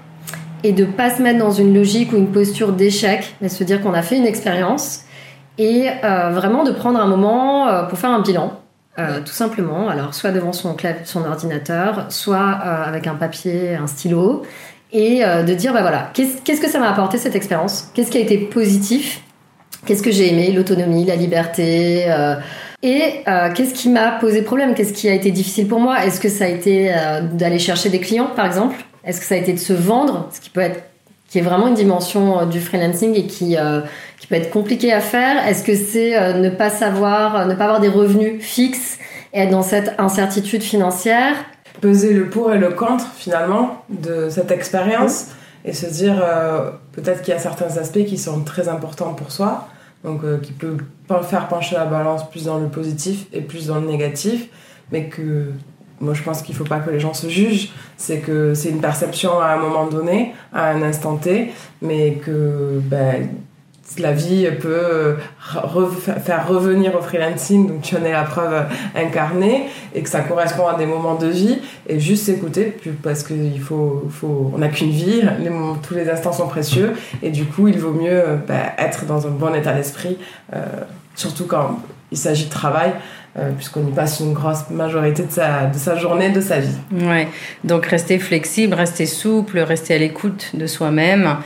et 0.63 0.71
de 0.71 0.85
pas 0.85 1.09
se 1.09 1.21
mettre 1.21 1.39
dans 1.39 1.51
une 1.51 1.73
logique 1.73 2.11
ou 2.13 2.17
une 2.17 2.31
posture 2.31 2.73
d'échec, 2.73 3.35
mais 3.41 3.49
se 3.49 3.63
dire 3.63 3.81
qu'on 3.81 3.93
a 3.93 4.01
fait 4.01 4.17
une 4.17 4.25
expérience 4.25 5.01
et 5.57 5.87
euh, 6.03 6.29
vraiment 6.29 6.63
de 6.63 6.71
prendre 6.71 6.99
un 6.99 7.07
moment 7.07 7.67
euh, 7.67 7.83
pour 7.83 7.99
faire 7.99 8.11
un 8.11 8.21
bilan, 8.21 8.53
euh, 8.97 9.19
tout 9.19 9.33
simplement. 9.33 9.89
Alors 9.89 10.13
soit 10.13 10.31
devant 10.31 10.53
son, 10.53 10.75
son 11.03 11.25
ordinateur, 11.25 12.05
soit 12.09 12.49
avec 12.49 13.07
un 13.07 13.15
papier, 13.15 13.75
un 13.75 13.87
stylo, 13.87 14.43
et 14.91 15.21
de 15.21 15.53
dire 15.53 15.71
bah 15.71 15.81
voilà, 15.81 16.11
qu'est-ce 16.13 16.61
que 16.61 16.67
ça 16.67 16.79
m'a 16.79 16.89
apporté 16.89 17.17
cette 17.17 17.35
expérience? 17.35 17.91
Qu'est-ce 17.93 18.09
qui 18.09 18.17
a 18.17 18.21
été 18.21 18.37
positif? 18.37 19.21
Qu'est-ce 19.85 20.01
que 20.01 20.11
j'ai 20.11 20.31
aimé? 20.31 20.51
L'autonomie, 20.51 21.05
la 21.05 21.15
liberté. 21.15 22.05
Et 22.81 23.23
qu'est-ce 23.53 23.75
qui 23.75 23.89
m'a 23.89 24.11
posé 24.13 24.41
problème? 24.41 24.73
Qu'est-ce 24.73 24.93
qui 24.93 25.07
a 25.07 25.13
été 25.13 25.29
difficile 25.29 25.67
pour 25.67 25.79
moi? 25.79 26.03
Est-ce 26.03 26.19
que 26.19 26.29
ça 26.29 26.45
a 26.45 26.47
été 26.47 26.91
d'aller 27.33 27.59
chercher 27.59 27.89
des 27.89 27.99
clients, 27.99 28.31
par 28.35 28.47
exemple? 28.47 28.77
Est-ce 29.03 29.19
que 29.19 29.25
ça 29.25 29.35
a 29.35 29.37
été 29.37 29.53
de 29.53 29.59
se 29.59 29.73
vendre, 29.73 30.29
ce 30.33 30.39
qui 30.39 30.49
peut 30.49 30.61
être 30.61 30.83
qui 31.29 31.37
est 31.37 31.43
vraiment 31.43 31.67
une 31.67 31.75
dimension 31.75 32.39
euh, 32.39 32.45
du 32.45 32.59
freelancing 32.59 33.15
et 33.15 33.27
qui, 33.27 33.55
euh, 33.57 33.81
qui 34.19 34.27
peut 34.27 34.35
être 34.35 34.49
compliqué 34.49 34.91
à 34.91 34.99
faire? 34.99 35.47
Est-ce 35.47 35.63
que 35.63 35.75
c'est 35.75 36.17
euh, 36.17 36.33
ne 36.33 36.49
pas 36.49 36.69
savoir, 36.69 37.47
ne 37.47 37.53
pas 37.53 37.65
avoir 37.65 37.79
des 37.79 37.87
revenus 37.87 38.43
fixes 38.43 38.97
et 39.33 39.41
être 39.41 39.51
dans 39.51 39.61
cette 39.61 39.93
incertitude 39.99 40.63
financière? 40.63 41.35
Peser 41.81 42.13
le 42.13 42.29
pour 42.29 42.51
et 42.51 42.57
le 42.57 42.71
contre 42.71 43.07
finalement 43.15 43.83
de 43.89 44.29
cette 44.29 44.51
expérience 44.51 45.27
et 45.63 45.73
se 45.73 45.85
dire 45.85 46.21
peut-être 46.93 47.21
qu'il 47.21 47.33
y 47.33 47.37
a 47.37 47.39
certains 47.39 47.77
aspects 47.77 48.03
qui 48.05 48.17
sont 48.17 48.41
très 48.43 48.67
importants 48.67 49.13
pour 49.13 49.31
soi, 49.31 49.67
donc 50.03 50.21
qui 50.41 50.51
peut 50.51 50.77
faire 51.23 51.47
pencher 51.47 51.75
la 51.75 51.85
balance 51.85 52.29
plus 52.29 52.45
dans 52.45 52.57
le 52.57 52.67
positif 52.67 53.27
et 53.33 53.41
plus 53.41 53.67
dans 53.67 53.75
le 53.75 53.87
négatif, 53.87 54.47
mais 54.91 55.07
que 55.07 55.51
moi 56.01 56.13
je 56.13 56.23
pense 56.23 56.41
qu'il 56.41 56.55
faut 56.55 56.63
pas 56.63 56.79
que 56.79 56.89
les 56.89 56.99
gens 56.99 57.13
se 57.13 57.27
jugent, 57.27 57.69
c'est 57.97 58.19
que 58.19 58.53
c'est 58.53 58.69
une 58.69 58.81
perception 58.81 59.39
à 59.39 59.53
un 59.53 59.57
moment 59.57 59.87
donné, 59.87 60.33
à 60.53 60.69
un 60.69 60.81
instant 60.81 61.15
T, 61.15 61.51
mais 61.81 62.13
que 62.13 62.79
ben, 62.83 63.29
la 63.97 64.11
vie 64.11 64.47
peut 64.61 65.15
faire 66.23 66.47
revenir 66.47 66.95
au 66.95 67.01
freelancing, 67.01 67.67
donc 67.67 67.81
tu 67.81 67.95
en 67.95 68.03
es 68.03 68.11
la 68.11 68.23
preuve 68.23 68.65
incarnée, 68.95 69.65
et 69.95 70.03
que 70.03 70.09
ça 70.09 70.21
correspond 70.21 70.67
à 70.67 70.77
des 70.77 70.85
moments 70.85 71.15
de 71.15 71.27
vie, 71.27 71.57
et 71.87 71.99
juste 71.99 72.25
s'écouter, 72.25 72.77
parce 73.01 73.23
qu'il 73.23 73.59
faut, 73.59 74.09
n'a 74.57 74.67
qu'une 74.67 74.91
vie, 74.91 75.23
tous 75.81 75.95
les 75.95 76.09
instants 76.09 76.33
sont 76.33 76.47
précieux, 76.47 76.93
et 77.23 77.31
du 77.31 77.45
coup 77.45 77.67
il 77.67 77.79
vaut 77.79 77.93
mieux 77.93 78.23
ben, 78.47 78.71
être 78.77 79.05
dans 79.05 79.25
un 79.25 79.31
bon 79.31 79.53
état 79.55 79.73
d'esprit, 79.73 80.17
euh, 80.53 80.59
surtout 81.15 81.45
quand 81.45 81.79
il 82.11 82.17
s'agit 82.17 82.45
de 82.45 82.49
travail, 82.49 82.93
euh, 83.37 83.51
puisqu'on 83.51 83.87
y 83.87 83.91
passe 83.91 84.19
une 84.19 84.33
grosse 84.33 84.69
majorité 84.71 85.23
de 85.23 85.31
sa, 85.31 85.65
de 85.67 85.77
sa 85.77 85.95
journée, 85.95 86.29
de 86.29 86.41
sa 86.41 86.59
vie. 86.59 86.77
Ouais, 86.91 87.27
donc 87.63 87.85
rester 87.85 88.17
flexible, 88.19 88.73
rester 88.73 89.05
souple, 89.05 89.59
rester 89.59 89.93
à 89.93 89.97
l'écoute 89.97 90.51
de 90.53 90.65
soi-même. 90.67 91.37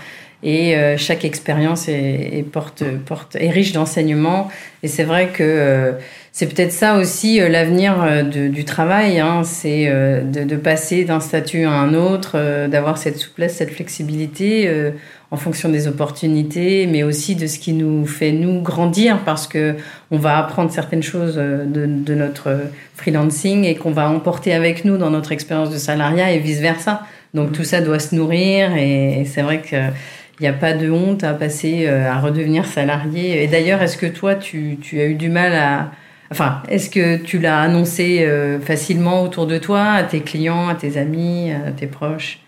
Et 0.46 0.76
euh, 0.76 0.98
chaque 0.98 1.24
expérience 1.24 1.88
est, 1.88 2.46
porte, 2.52 2.84
porte, 3.06 3.38
est 3.40 3.50
riche 3.50 3.72
d'enseignements. 3.72 4.50
Et 4.82 4.90
c'est 4.90 5.06
vrai 5.06 5.28
que 5.28 5.42
euh, 5.42 5.94
c'est 6.34 6.48
peut-être 6.48 6.74
ça 6.74 6.98
aussi 6.98 7.40
l'avenir 7.40 8.24
du 8.26 8.66
travail, 8.66 9.20
hein, 9.20 9.44
c'est 9.44 9.86
de, 9.86 10.44
de, 10.44 10.56
passer 10.56 11.06
d'un 11.06 11.20
statut 11.20 11.64
à 11.64 11.72
un 11.72 11.94
autre, 11.94 12.68
d'avoir 12.68 12.98
cette 12.98 13.18
souplesse, 13.18 13.56
cette 13.56 13.70
flexibilité 13.70 14.92
en 15.34 15.38
fonction 15.38 15.70
des 15.70 15.88
opportunités, 15.88 16.86
mais 16.86 17.02
aussi 17.02 17.36
de 17.36 17.48
ce 17.48 17.58
qui 17.58 17.74
nous 17.74 18.06
fait 18.06 18.32
nous 18.32 18.62
grandir 18.62 19.18
parce 19.26 19.48
que 19.48 19.78
on 20.12 20.20
va 20.20 20.38
apprendre 20.38 20.72
certaines 20.72 21.02
choses 21.02 21.38
euh, 21.38 21.66
de, 21.66 22.14
notre 22.14 22.62
freelancing 22.94 23.64
et 23.64 23.74
qu'on 23.74 23.90
va 23.90 24.08
emporter 24.08 24.54
avec 24.54 24.86
nous 24.86 24.96
dans 24.96 25.10
notre 25.10 25.32
expérience 25.32 25.72
de 25.72 25.80
salariat 25.80 26.32
et 26.32 26.38
vice 26.38 26.60
versa. 26.60 27.02
Donc 27.34 27.52
tout 27.52 27.64
ça 27.64 27.82
doit 27.82 27.98
se 27.98 28.14
nourrir 28.14 28.76
et 28.76 29.24
c'est 29.26 29.42
vrai 29.42 29.64
qu'il 29.64 29.92
n'y 30.40 30.46
a 30.46 30.54
pas 30.54 30.74
de 30.74 30.92
honte 30.92 31.24
à 31.24 31.34
passer 31.34 31.88
euh, 31.88 32.12
à 32.12 32.20
redevenir 32.20 32.68
salarié. 32.68 33.44
Et 33.44 33.48
d'ailleurs, 33.48 33.82
est-ce 33.82 33.98
que 33.98 34.06
toi, 34.06 34.36
tu, 34.36 34.78
tu, 34.80 35.02
as 35.02 35.06
eu 35.06 35.16
du 35.16 35.30
mal 35.30 35.56
à... 35.56 35.90
Enfin, 36.30 36.62
est-ce 36.70 36.92
que 36.92 37.18
tu 37.18 37.40
l'as 37.40 37.60
annoncé 37.60 38.20
euh, 38.22 38.60
facilement 38.60 39.24
autour 39.24 39.48
de 39.48 39.58
toi, 39.58 39.94
à 39.94 40.04
tes 40.04 40.20
clients, 40.20 40.68
à 40.68 40.76
tes 40.76 40.98
amis, 40.98 41.52
à 41.52 41.72
tes 41.72 41.88
proches? 41.88 42.43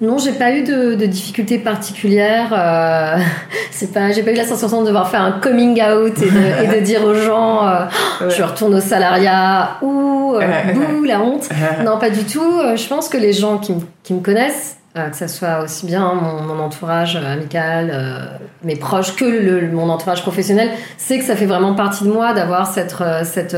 Non, 0.00 0.18
j'ai 0.18 0.32
pas 0.32 0.52
eu 0.52 0.62
de, 0.62 0.94
de 0.94 1.06
difficultés 1.06 1.58
particulières. 1.58 2.52
Euh, 2.52 3.16
c'est 3.70 3.92
pas, 3.92 4.12
j'ai 4.12 4.22
pas 4.22 4.32
eu 4.32 4.36
la 4.36 4.44
sensation 4.44 4.82
de 4.82 4.86
devoir 4.86 5.08
faire 5.08 5.22
un 5.22 5.32
coming 5.32 5.82
out 5.82 6.18
et 6.20 6.30
de, 6.30 6.64
et 6.64 6.80
de 6.80 6.84
dire 6.84 7.02
aux 7.04 7.14
gens, 7.14 7.66
euh, 7.66 7.86
je 8.28 8.42
retourne 8.42 8.74
au 8.74 8.80
salariat 8.80 9.78
ou 9.80 10.34
euh, 10.34 10.72
bouh, 10.74 11.04
la 11.04 11.20
honte. 11.20 11.48
non, 11.84 11.98
pas 11.98 12.10
du 12.10 12.24
tout. 12.24 12.60
Euh, 12.60 12.76
je 12.76 12.86
pense 12.88 13.08
que 13.08 13.16
les 13.16 13.32
gens 13.32 13.56
qui, 13.56 13.72
qui 14.02 14.12
me 14.12 14.20
connaissent, 14.20 14.76
euh, 14.98 15.08
que 15.08 15.16
ce 15.16 15.28
soit 15.28 15.62
aussi 15.62 15.86
bien 15.86 16.12
mon, 16.12 16.42
mon 16.42 16.62
entourage 16.62 17.16
amical, 17.16 18.38
mes 18.64 18.76
proches 18.76 19.16
que 19.16 19.24
le, 19.24 19.70
mon 19.70 19.88
entourage 19.88 20.20
professionnel, 20.20 20.68
c'est 20.98 21.18
que 21.18 21.24
ça 21.24 21.36
fait 21.36 21.46
vraiment 21.46 21.74
partie 21.74 22.04
de 22.04 22.10
moi 22.10 22.34
d'avoir 22.34 22.66
cette, 22.66 22.96
cette 23.24 23.56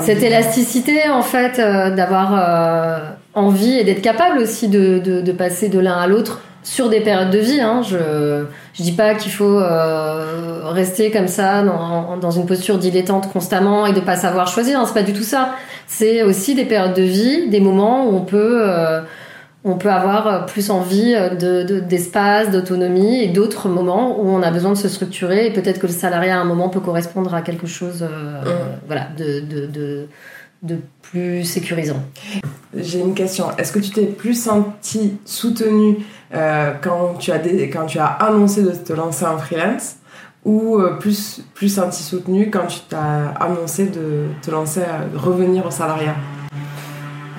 cette 0.00 0.22
élasticité 0.22 1.10
en 1.10 1.22
fait 1.22 1.58
d'avoir 1.58 3.12
envie 3.34 3.78
et 3.78 3.84
d'être 3.84 4.02
capable 4.02 4.38
aussi 4.38 4.68
de, 4.68 4.98
de, 4.98 5.20
de 5.20 5.32
passer 5.32 5.68
de 5.68 5.78
l'un 5.78 5.94
à 5.94 6.06
l'autre 6.06 6.40
sur 6.62 6.88
des 6.88 7.00
périodes 7.00 7.30
de 7.30 7.38
vie. 7.38 7.60
Hein. 7.60 7.82
Je 7.82 8.44
je 8.74 8.82
dis 8.82 8.92
pas 8.92 9.14
qu'il 9.14 9.32
faut 9.32 9.58
euh, 9.58 10.62
rester 10.64 11.10
comme 11.10 11.28
ça 11.28 11.62
dans, 11.62 12.16
dans 12.16 12.30
une 12.30 12.46
posture 12.46 12.78
dilettante 12.78 13.32
constamment 13.32 13.86
et 13.86 13.92
de 13.92 14.00
pas 14.00 14.16
savoir 14.16 14.48
choisir. 14.48 14.80
Hein. 14.80 14.84
C'est 14.86 14.94
pas 14.94 15.02
du 15.02 15.12
tout 15.12 15.22
ça. 15.22 15.54
C'est 15.86 16.22
aussi 16.22 16.54
des 16.54 16.64
périodes 16.64 16.94
de 16.94 17.02
vie, 17.02 17.48
des 17.48 17.60
moments 17.60 18.06
où 18.06 18.16
on 18.16 18.20
peut 18.20 18.62
euh, 18.62 19.00
on 19.64 19.76
peut 19.76 19.90
avoir 19.90 20.46
plus 20.46 20.70
envie 20.70 21.14
de, 21.14 21.80
d'espace, 21.80 22.50
d'autonomie 22.50 23.22
et 23.22 23.28
d'autres 23.28 23.68
moments 23.68 24.20
où 24.20 24.28
on 24.28 24.42
a 24.42 24.50
besoin 24.50 24.72
de 24.72 24.76
se 24.76 24.88
structurer 24.88 25.46
et 25.46 25.50
peut-être 25.52 25.78
que 25.78 25.86
le 25.86 25.92
salariat 25.92 26.36
à 26.36 26.40
un 26.40 26.44
moment 26.44 26.68
peut 26.68 26.80
correspondre 26.80 27.32
à 27.32 27.42
quelque 27.42 27.68
chose 27.68 28.02
euh, 28.02 28.42
voilà 28.86 29.06
de, 29.16 29.40
de, 29.40 30.08
de 30.62 30.78
plus 31.02 31.44
sécurisant. 31.44 32.02
J'ai 32.74 33.00
une 33.00 33.14
question. 33.14 33.46
Est-ce 33.58 33.72
que 33.72 33.80
tu 33.80 33.90
t'es 33.90 34.06
plus 34.06 34.34
senti 34.34 35.18
soutenu 35.24 35.98
euh, 36.34 36.72
quand, 36.80 37.14
tu 37.18 37.32
as 37.32 37.38
quand 37.38 37.86
tu 37.86 37.98
as 37.98 38.06
annoncé 38.06 38.62
de 38.62 38.70
te 38.70 38.92
lancer 38.92 39.26
en 39.26 39.38
freelance 39.38 39.96
ou 40.44 40.78
euh, 40.78 40.96
plus, 40.98 41.42
plus 41.54 41.68
senti 41.68 42.02
soutenu 42.02 42.50
quand 42.50 42.66
tu 42.66 42.80
t'as 42.88 43.28
annoncé 43.40 43.86
de 43.86 44.26
te 44.40 44.50
lancer 44.50 44.80
à 44.80 45.18
revenir 45.18 45.66
au 45.66 45.70
salariat? 45.70 46.14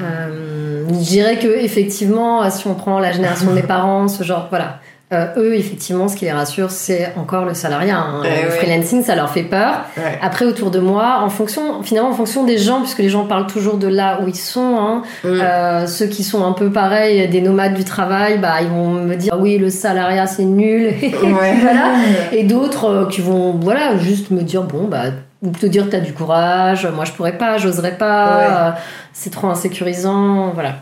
Euh, 0.01 0.85
Je 0.89 0.93
dirais 0.93 1.39
que 1.39 1.47
effectivement, 1.47 2.49
si 2.49 2.67
on 2.67 2.75
prend 2.75 2.99
la 2.99 3.11
génération 3.11 3.49
de 3.49 3.55
mes 3.55 3.63
parents, 3.63 4.07
ce 4.07 4.23
genre, 4.23 4.47
voilà, 4.49 4.79
euh, 5.13 5.25
eux, 5.37 5.55
effectivement, 5.55 6.07
ce 6.07 6.15
qui 6.15 6.25
les 6.25 6.31
rassure, 6.31 6.71
c'est 6.71 7.13
encore 7.15 7.45
le 7.45 7.53
salariat. 7.53 7.97
Hein. 7.97 8.23
Eh 8.25 8.45
le 8.45 8.49
freelancing, 8.49 9.03
ça 9.03 9.15
leur 9.15 9.29
fait 9.29 9.43
peur. 9.43 9.85
Après, 10.21 10.45
autour 10.45 10.71
de 10.71 10.79
moi, 10.79 11.19
en 11.21 11.29
fonction, 11.29 11.83
finalement, 11.83 12.09
en 12.09 12.13
fonction 12.13 12.43
des 12.43 12.57
gens, 12.57 12.81
puisque 12.81 12.99
les 12.99 13.09
gens 13.09 13.25
parlent 13.25 13.47
toujours 13.47 13.77
de 13.77 13.87
là 13.87 14.19
où 14.21 14.27
ils 14.27 14.35
sont, 14.35 14.77
hein, 14.77 15.03
mm. 15.23 15.27
euh, 15.27 15.87
ceux 15.87 16.07
qui 16.07 16.23
sont 16.23 16.45
un 16.45 16.53
peu 16.53 16.71
pareils, 16.71 17.27
des 17.29 17.41
nomades 17.41 17.73
du 17.73 17.83
travail, 17.83 18.39
bah, 18.39 18.61
ils 18.61 18.69
vont 18.69 18.91
me 18.91 19.15
dire, 19.15 19.37
oui, 19.39 19.57
le 19.57 19.69
salariat, 19.69 20.27
c'est 20.27 20.45
nul. 20.45 20.93
voilà. 21.21 21.93
Et 22.31 22.43
d'autres 22.43 22.85
euh, 22.85 23.05
qui 23.05 23.21
vont, 23.21 23.51
voilà, 23.51 23.97
juste 23.97 24.31
me 24.31 24.41
dire, 24.41 24.63
bon, 24.63 24.87
bah, 24.87 25.05
ou 25.41 25.51
te 25.51 25.65
dire, 25.65 25.87
t'as 25.89 25.99
du 25.99 26.13
courage, 26.13 26.87
moi, 26.87 27.05
je 27.05 27.11
pourrais 27.11 27.37
pas, 27.37 27.57
j'oserais 27.57 27.97
pas, 27.97 28.77
c'est 29.11 29.29
trop 29.29 29.47
insécurisant, 29.47 30.51
voilà. 30.53 30.75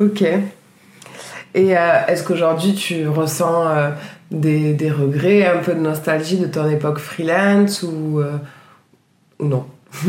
Ok. 0.00 0.24
Et 1.54 1.70
est-ce 2.08 2.24
qu'aujourd'hui 2.24 2.74
tu 2.74 3.06
ressens 3.08 3.64
des, 4.30 4.72
des, 4.72 4.90
regrets, 4.90 5.46
un 5.46 5.58
peu 5.58 5.74
de 5.74 5.80
nostalgie 5.80 6.38
de 6.38 6.46
ton 6.46 6.68
époque 6.68 6.98
freelance 6.98 7.82
ou, 7.82 8.22
ou 9.38 9.44
non? 9.44 9.66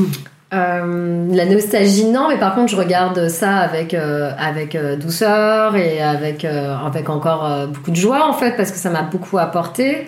Euh, 0.53 1.27
la 1.31 1.45
nostalgie, 1.45 2.05
non, 2.05 2.27
mais 2.29 2.37
par 2.37 2.53
contre, 2.53 2.71
je 2.71 2.75
regarde 2.75 3.27
ça 3.27 3.57
avec, 3.57 3.93
euh, 3.93 4.31
avec 4.37 4.75
euh, 4.75 4.95
douceur 4.95 5.75
et 5.75 5.99
avec, 5.99 6.45
avec 6.45 7.09
encore 7.09 7.67
beaucoup 7.67 7.91
de 7.91 7.95
joie, 7.95 8.27
en 8.27 8.33
fait, 8.33 8.55
parce 8.55 8.71
que 8.71 8.77
ça 8.77 8.89
m'a 8.89 9.01
beaucoup 9.01 9.37
apporté. 9.37 10.05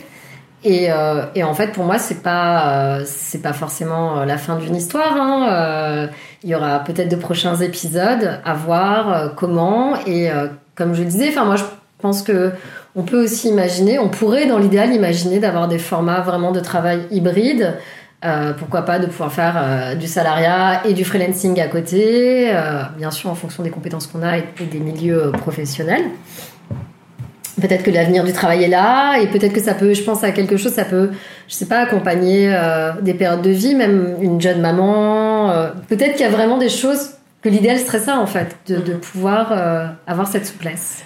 Et, 0.63 0.89
et, 1.35 1.43
en 1.43 1.53
fait, 1.53 1.73
pour 1.73 1.83
moi, 1.83 1.99
c'est 1.99 2.23
pas, 2.23 2.99
c'est 3.05 3.41
pas 3.43 3.53
forcément 3.53 4.25
la 4.25 4.37
fin 4.39 4.55
d'une 4.55 4.75
histoire. 4.75 5.15
Hein. 5.15 6.09
il 6.41 6.49
y 6.49 6.55
aura 6.55 6.79
peut-être 6.79 7.09
de 7.09 7.15
prochains 7.15 7.55
épisodes 7.57 8.39
à 8.43 8.53
voir 8.55 9.35
comment. 9.35 9.95
Et 10.07 10.31
comme 10.75 10.93
je 10.93 11.01
le 11.01 11.09
disais, 11.09 11.29
enfin, 11.29 11.45
moi, 11.45 11.55
je 11.55 11.63
pense 11.99 12.21
que 12.21 12.51
on 12.95 13.03
peut 13.03 13.21
aussi 13.21 13.49
imaginer, 13.49 13.99
on 13.99 14.09
pourrait, 14.09 14.45
dans 14.45 14.57
l'idéal, 14.57 14.93
imaginer 14.93 15.39
d'avoir 15.39 15.67
des 15.67 15.79
formats 15.79 16.21
vraiment 16.21 16.51
de 16.51 16.59
travail 16.61 17.01
hybride 17.11 17.75
euh, 18.25 18.53
pourquoi 18.53 18.83
pas 18.83 18.97
de 18.97 19.05
pouvoir 19.05 19.31
faire 19.31 19.55
euh, 19.57 19.93
du 19.93 20.07
salariat 20.07 20.87
et 20.87 20.93
du 20.93 21.05
freelancing 21.05 21.59
à 21.59 21.67
côté, 21.67 22.49
euh, 22.49 22.81
bien 22.97 23.11
sûr 23.11 23.29
en 23.29 23.35
fonction 23.35 23.61
des 23.61 23.69
compétences 23.69 24.07
qu'on 24.07 24.23
a 24.23 24.37
et, 24.37 24.43
des 24.71 24.79
milieux 24.79 25.31
professionnels. 25.33 26.05
Peut-être 27.61 27.83
que 27.83 27.91
l'avenir 27.91 28.23
du 28.23 28.33
travail 28.33 28.63
est 28.63 28.69
là 28.69 29.17
et 29.19 29.27
peut-être 29.27 29.53
que 29.53 29.61
ça 29.61 29.75
peut, 29.75 29.93
je 29.93 30.01
pense 30.01 30.23
à 30.23 30.31
quelque 30.31 30.57
chose, 30.57 30.73
ça 30.73 30.85
peut, 30.85 31.11
je 31.47 31.53
sais 31.53 31.67
pas, 31.67 31.79
accompagner 31.79 32.53
des 33.01 33.13
périodes 33.13 33.43
de 33.43 33.49
vie, 33.49 33.75
même 33.75 34.15
une 34.19 34.41
jeune 34.41 34.59
maman. 34.59 35.53
peut-être 35.87 36.13
qu'il 36.13 36.25
y 36.25 36.29
a 36.29 36.31
vraiment 36.31 36.57
des 36.57 36.67
choses 36.67 37.11
que 37.45 37.49
l'idéal 37.49 37.79
serait 37.79 37.99
ça 37.99 38.17
en 38.17 38.27
fait, 38.27 38.57
de, 38.67 38.77
de 38.77 38.93
pouvoir 38.95 39.53
avoir 40.07 40.27
cette 40.27 40.47
souplesse. 40.47 41.05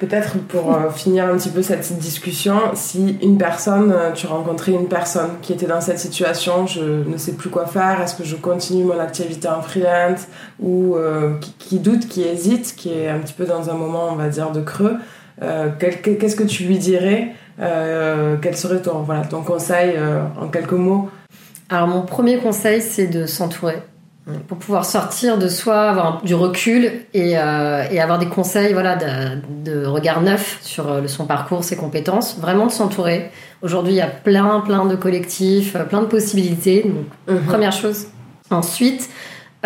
Peut-être 0.00 0.38
pour 0.38 0.74
euh, 0.74 0.88
finir 0.88 1.26
un 1.26 1.36
petit 1.36 1.50
peu 1.50 1.60
cette 1.60 1.92
discussion, 1.98 2.58
si 2.72 3.18
une 3.20 3.36
personne, 3.36 3.92
euh, 3.92 4.12
tu 4.12 4.26
rencontrais 4.26 4.72
une 4.72 4.88
personne 4.88 5.32
qui 5.42 5.52
était 5.52 5.66
dans 5.66 5.82
cette 5.82 5.98
situation, 5.98 6.66
je 6.66 7.06
ne 7.06 7.18
sais 7.18 7.32
plus 7.32 7.50
quoi 7.50 7.66
faire, 7.66 8.00
est-ce 8.00 8.14
que 8.14 8.24
je 8.24 8.34
continue 8.34 8.84
mon 8.84 8.98
activité 8.98 9.46
en 9.46 9.60
freelance 9.60 10.26
ou 10.58 10.96
euh, 10.96 11.34
qui, 11.58 11.80
doute, 11.80 12.08
qui 12.08 12.22
hésite, 12.22 12.74
qui 12.76 12.94
est 12.94 13.08
un 13.10 13.18
petit 13.18 13.34
peu 13.34 13.44
dans 13.44 13.68
un 13.68 13.74
moment, 13.74 14.08
on 14.10 14.16
va 14.16 14.30
dire, 14.30 14.52
de 14.52 14.62
creux, 14.62 14.96
qu'est-ce 15.78 16.36
que 16.36 16.44
tu 16.44 16.64
lui 16.64 16.78
dirais 16.78 17.34
Quel 17.58 18.56
serait 18.56 18.80
ton, 18.80 19.02
voilà, 19.02 19.26
ton 19.26 19.42
conseil 19.42 19.98
en 20.40 20.48
quelques 20.48 20.72
mots? 20.72 21.10
Alors 21.68 21.88
mon 21.88 22.02
premier 22.02 22.38
conseil, 22.38 22.80
c'est 22.80 23.06
de 23.06 23.26
s'entourer 23.26 23.82
pour 24.48 24.58
pouvoir 24.58 24.84
sortir 24.84 25.38
de 25.38 25.48
soi, 25.48 25.90
avoir 25.90 26.22
du 26.22 26.34
recul 26.34 26.92
et, 27.14 27.38
euh, 27.38 27.84
et 27.90 28.00
avoir 28.00 28.18
des 28.18 28.28
conseils 28.28 28.72
voilà, 28.72 28.96
de, 28.96 29.70
de, 29.70 29.86
regard 29.86 30.20
neuf 30.20 30.58
sur 30.62 30.88
euh, 30.88 31.06
son 31.06 31.26
parcours, 31.26 31.64
ses 31.64 31.76
compétences, 31.76 32.38
vraiment 32.38 32.66
de 32.66 32.70
s'entourer. 32.70 33.30
Aujourd'hui, 33.62 33.94
il 33.94 33.96
y 33.96 34.02
a 34.02 34.06
plein, 34.06 34.60
plein 34.60 34.84
de 34.84 34.94
collectifs, 34.94 35.74
euh, 35.74 35.84
plein 35.84 36.02
de 36.02 36.06
possibilités. 36.06 36.84
Donc, 37.26 37.38
mhm. 37.40 37.46
première 37.46 37.72
chose. 37.72 38.06
Ensuite, 38.50 39.08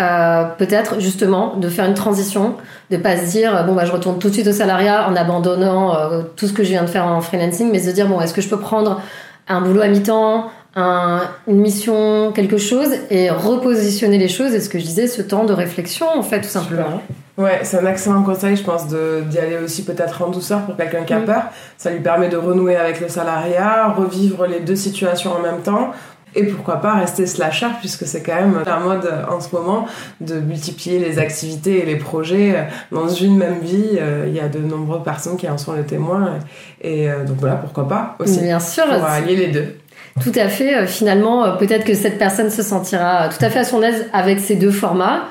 euh, 0.00 0.44
peut-être 0.58 0.98
justement 0.98 1.56
de 1.56 1.68
faire 1.68 1.84
une 1.84 1.94
transition, 1.94 2.56
de 2.90 2.96
pas 2.96 3.16
se 3.16 3.30
dire 3.30 3.64
bon 3.64 3.76
bah 3.76 3.84
je 3.84 3.92
retourne 3.92 4.18
tout 4.18 4.28
de 4.28 4.34
suite 4.34 4.48
au 4.48 4.52
salariat 4.52 5.08
en 5.08 5.14
abandonnant 5.14 5.94
euh, 5.94 6.22
tout 6.34 6.48
ce 6.48 6.52
que 6.52 6.64
je 6.64 6.70
viens 6.70 6.82
de 6.82 6.88
faire 6.88 7.06
en 7.06 7.20
freelancing, 7.20 7.70
mais 7.70 7.78
se 7.78 7.90
dire 7.90 8.08
bon 8.08 8.20
est-ce 8.20 8.34
que 8.34 8.40
je 8.40 8.48
peux 8.48 8.58
prendre 8.58 9.00
un 9.46 9.60
boulot 9.60 9.82
à 9.82 9.86
mi-temps, 9.86 10.50
une 10.76 11.60
mission, 11.60 12.32
quelque 12.32 12.58
chose, 12.58 12.90
et 13.10 13.30
repositionner 13.30 14.18
les 14.18 14.28
choses. 14.28 14.54
Et 14.54 14.60
ce 14.60 14.68
que 14.68 14.78
je 14.78 14.84
disais, 14.84 15.06
ce 15.06 15.22
temps 15.22 15.44
de 15.44 15.52
réflexion, 15.52 16.06
en 16.14 16.22
fait, 16.22 16.40
tout 16.40 16.48
simplement. 16.48 17.02
Ouais, 17.36 17.60
c'est 17.64 17.78
un 17.78 17.86
excellent 17.86 18.22
conseil, 18.22 18.56
je 18.56 18.62
pense, 18.62 18.86
d'y 18.86 19.38
aller 19.38 19.58
aussi 19.58 19.84
peut-être 19.84 20.22
en 20.22 20.30
douceur 20.30 20.62
pour 20.62 20.76
quelqu'un 20.76 21.02
qui 21.02 21.12
a 21.12 21.18
mm. 21.18 21.24
peur. 21.24 21.42
Ça 21.76 21.90
lui 21.90 22.00
permet 22.00 22.28
de 22.28 22.36
renouer 22.36 22.76
avec 22.76 23.00
le 23.00 23.08
salariat, 23.08 23.88
revivre 23.88 24.46
les 24.46 24.60
deux 24.60 24.76
situations 24.76 25.32
en 25.32 25.40
même 25.40 25.60
temps. 25.60 25.92
Et 26.36 26.44
pourquoi 26.44 26.80
pas 26.80 26.94
rester 26.94 27.26
slasher, 27.26 27.68
puisque 27.78 28.06
c'est 28.06 28.22
quand 28.22 28.34
même 28.34 28.60
la 28.66 28.80
mode 28.80 29.08
en 29.30 29.40
ce 29.40 29.54
moment 29.54 29.86
de 30.20 30.40
multiplier 30.40 30.98
les 30.98 31.20
activités 31.20 31.82
et 31.82 31.86
les 31.86 31.96
projets 31.96 32.66
dans 32.90 33.08
une 33.08 33.36
même 33.36 33.60
vie. 33.60 33.98
Euh, 34.00 34.24
il 34.26 34.34
y 34.34 34.40
a 34.40 34.48
de 34.48 34.58
nombreuses 34.58 35.04
personnes 35.04 35.36
qui 35.36 35.48
en 35.48 35.58
sont 35.58 35.74
les 35.74 35.84
témoins. 35.84 36.40
Et 36.80 37.08
euh, 37.08 37.24
donc 37.24 37.36
voilà, 37.38 37.54
pourquoi 37.56 37.86
pas 37.86 38.16
aussi. 38.18 38.40
Bien 38.40 38.58
sûr. 38.58 38.84
Pour 38.84 39.04
allier 39.04 39.36
les 39.36 39.48
deux. 39.48 39.76
Tout 40.22 40.32
à 40.36 40.48
fait. 40.48 40.76
Euh, 40.76 40.86
finalement, 40.86 41.44
euh, 41.44 41.56
peut-être 41.56 41.84
que 41.84 41.94
cette 41.94 42.18
personne 42.18 42.50
se 42.50 42.62
sentira 42.62 43.28
tout 43.28 43.44
à 43.44 43.50
fait 43.50 43.60
à 43.60 43.64
son 43.64 43.82
aise 43.82 44.06
avec 44.12 44.40
ces 44.40 44.56
deux 44.56 44.70
formats 44.70 45.24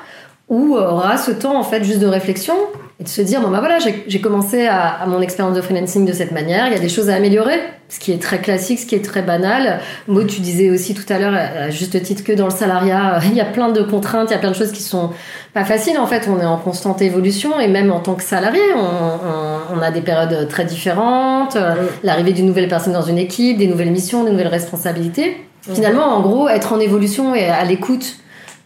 ou 0.48 0.76
aura 0.76 1.16
ce 1.16 1.30
temps 1.30 1.58
en 1.58 1.64
fait 1.64 1.82
juste 1.84 2.00
de 2.00 2.06
réflexion 2.06 2.54
et 3.04 3.06
de 3.06 3.08
se 3.10 3.20
dire 3.20 3.40
bon 3.40 3.48
bah 3.48 3.60
voilà 3.60 3.78
j'ai 3.78 4.20
commencé 4.20 4.66
à, 4.66 5.04
mon 5.06 5.20
expérience 5.20 5.54
de 5.54 5.60
freelancing 5.60 6.06
de 6.06 6.12
cette 6.12 6.32
manière 6.32 6.66
il 6.68 6.72
y 6.72 6.76
a 6.76 6.78
des 6.78 6.88
choses 6.88 7.10
à 7.10 7.14
améliorer. 7.14 7.60
Ce 7.90 8.00
qui 8.00 8.12
est 8.12 8.22
très 8.22 8.38
classique 8.40 8.78
ce 8.78 8.86
qui 8.86 8.94
est 8.94 9.04
très 9.04 9.22
banal. 9.22 9.80
Maud 10.08 10.26
tu 10.26 10.40
disais 10.40 10.70
aussi 10.70 10.94
tout 10.94 11.04
à 11.12 11.18
l'heure 11.18 11.34
à 11.34 11.70
juste 11.70 12.00
titre 12.02 12.24
que 12.24 12.32
dans 12.32 12.46
le 12.46 12.52
salariat 12.52 13.20
il 13.24 13.34
y 13.34 13.40
a 13.40 13.44
plein 13.44 13.68
de 13.70 13.82
contraintes 13.82 14.28
il 14.30 14.32
y 14.32 14.36
a 14.36 14.38
plein 14.38 14.50
de 14.50 14.56
choses 14.56 14.72
qui 14.72 14.82
sont 14.82 15.10
pas 15.52 15.64
faciles 15.64 15.98
en 15.98 16.06
fait. 16.06 16.28
On 16.28 16.40
est 16.40 16.46
en 16.46 16.56
constante 16.56 17.02
évolution 17.02 17.60
et 17.60 17.68
même 17.68 17.92
en 17.92 18.00
tant 18.00 18.14
que 18.14 18.22
salarié 18.22 18.62
on, 18.76 19.76
on, 19.76 19.80
a 19.82 19.90
des 19.90 20.00
périodes 20.00 20.48
très 20.48 20.64
différentes 20.64 21.58
l'arrivée 22.02 22.32
d'une 22.32 22.46
nouvelle 22.46 22.68
personne 22.68 22.92
dans 22.92 23.02
une 23.02 23.18
équipe 23.18 23.58
des 23.58 23.66
nouvelles 23.66 23.90
missions 23.90 24.24
des 24.24 24.30
nouvelles 24.30 24.48
responsabilités. 24.48 25.36
Finalement 25.60 26.06
en 26.06 26.20
gros 26.20 26.48
être 26.48 26.72
en 26.72 26.80
évolution 26.80 27.34
et 27.34 27.46
à 27.46 27.64
l'écoute 27.64 28.16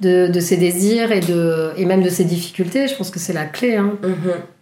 de, 0.00 0.28
de, 0.28 0.40
ses 0.40 0.56
désirs 0.56 1.12
et, 1.12 1.20
de, 1.20 1.72
et 1.76 1.84
même 1.84 2.02
de 2.02 2.10
ses 2.10 2.24
difficultés. 2.24 2.88
Je 2.88 2.94
pense 2.94 3.10
que 3.10 3.18
c'est 3.18 3.32
la 3.32 3.44
clé. 3.44 3.76
Hein. 3.76 3.94
Mm-hmm. 4.02 4.58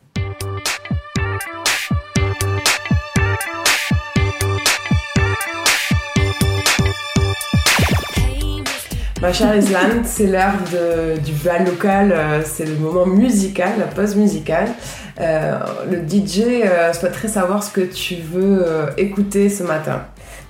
Ma 9.27 9.33
chère 9.33 9.57
Island, 9.57 10.05
c'est 10.05 10.27
l'heure 10.27 10.55
du 11.25 11.33
bal 11.33 11.64
local, 11.64 12.12
euh, 12.12 12.42
c'est 12.44 12.66
le 12.66 12.75
moment 12.75 13.07
musical, 13.07 13.72
la 13.79 13.87
pause 13.87 14.14
musicale. 14.14 14.68
Euh, 15.18 15.59
le 15.90 16.07
DJ 16.07 16.42
euh, 16.64 16.92
souhaiterait 16.92 17.27
savoir 17.27 17.64
ce 17.64 17.72
que 17.72 17.81
tu 17.81 18.16
veux 18.16 18.64
écouter 18.99 19.49
ce 19.49 19.62
matin. 19.62 20.05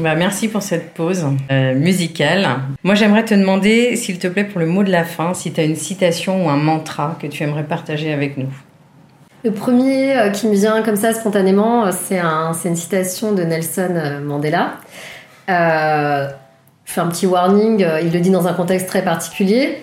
Bah, 0.00 0.14
merci 0.14 0.48
pour 0.48 0.62
cette 0.62 0.94
pause 0.94 1.26
euh, 1.50 1.74
musicale. 1.74 2.46
Moi, 2.82 2.94
j'aimerais 2.94 3.24
te 3.24 3.34
demander, 3.34 3.96
s'il 3.96 4.18
te 4.18 4.28
plaît, 4.28 4.44
pour 4.44 4.58
le 4.58 4.66
mot 4.66 4.82
de 4.82 4.90
la 4.90 5.04
fin, 5.04 5.34
si 5.34 5.52
tu 5.52 5.60
as 5.60 5.64
une 5.64 5.76
citation 5.76 6.46
ou 6.46 6.48
un 6.48 6.56
mantra 6.56 7.18
que 7.20 7.26
tu 7.26 7.42
aimerais 7.42 7.64
partager 7.64 8.12
avec 8.12 8.38
nous. 8.38 8.48
Le 9.44 9.52
premier 9.52 10.16
euh, 10.16 10.30
qui 10.30 10.46
me 10.46 10.54
vient 10.54 10.82
comme 10.82 10.96
ça 10.96 11.12
spontanément, 11.12 11.86
euh, 11.86 11.90
c'est 11.92 12.18
un, 12.18 12.52
une 12.64 12.76
citation 12.76 13.32
de 13.32 13.42
Nelson 13.42 14.20
Mandela. 14.24 14.76
je 15.48 16.28
fais 16.86 17.00
un 17.00 17.08
petit 17.08 17.26
warning, 17.26 17.84
il 18.02 18.12
le 18.12 18.20
dit 18.20 18.30
dans 18.30 18.46
un 18.46 18.54
contexte 18.54 18.86
très 18.86 19.02
particulier, 19.02 19.82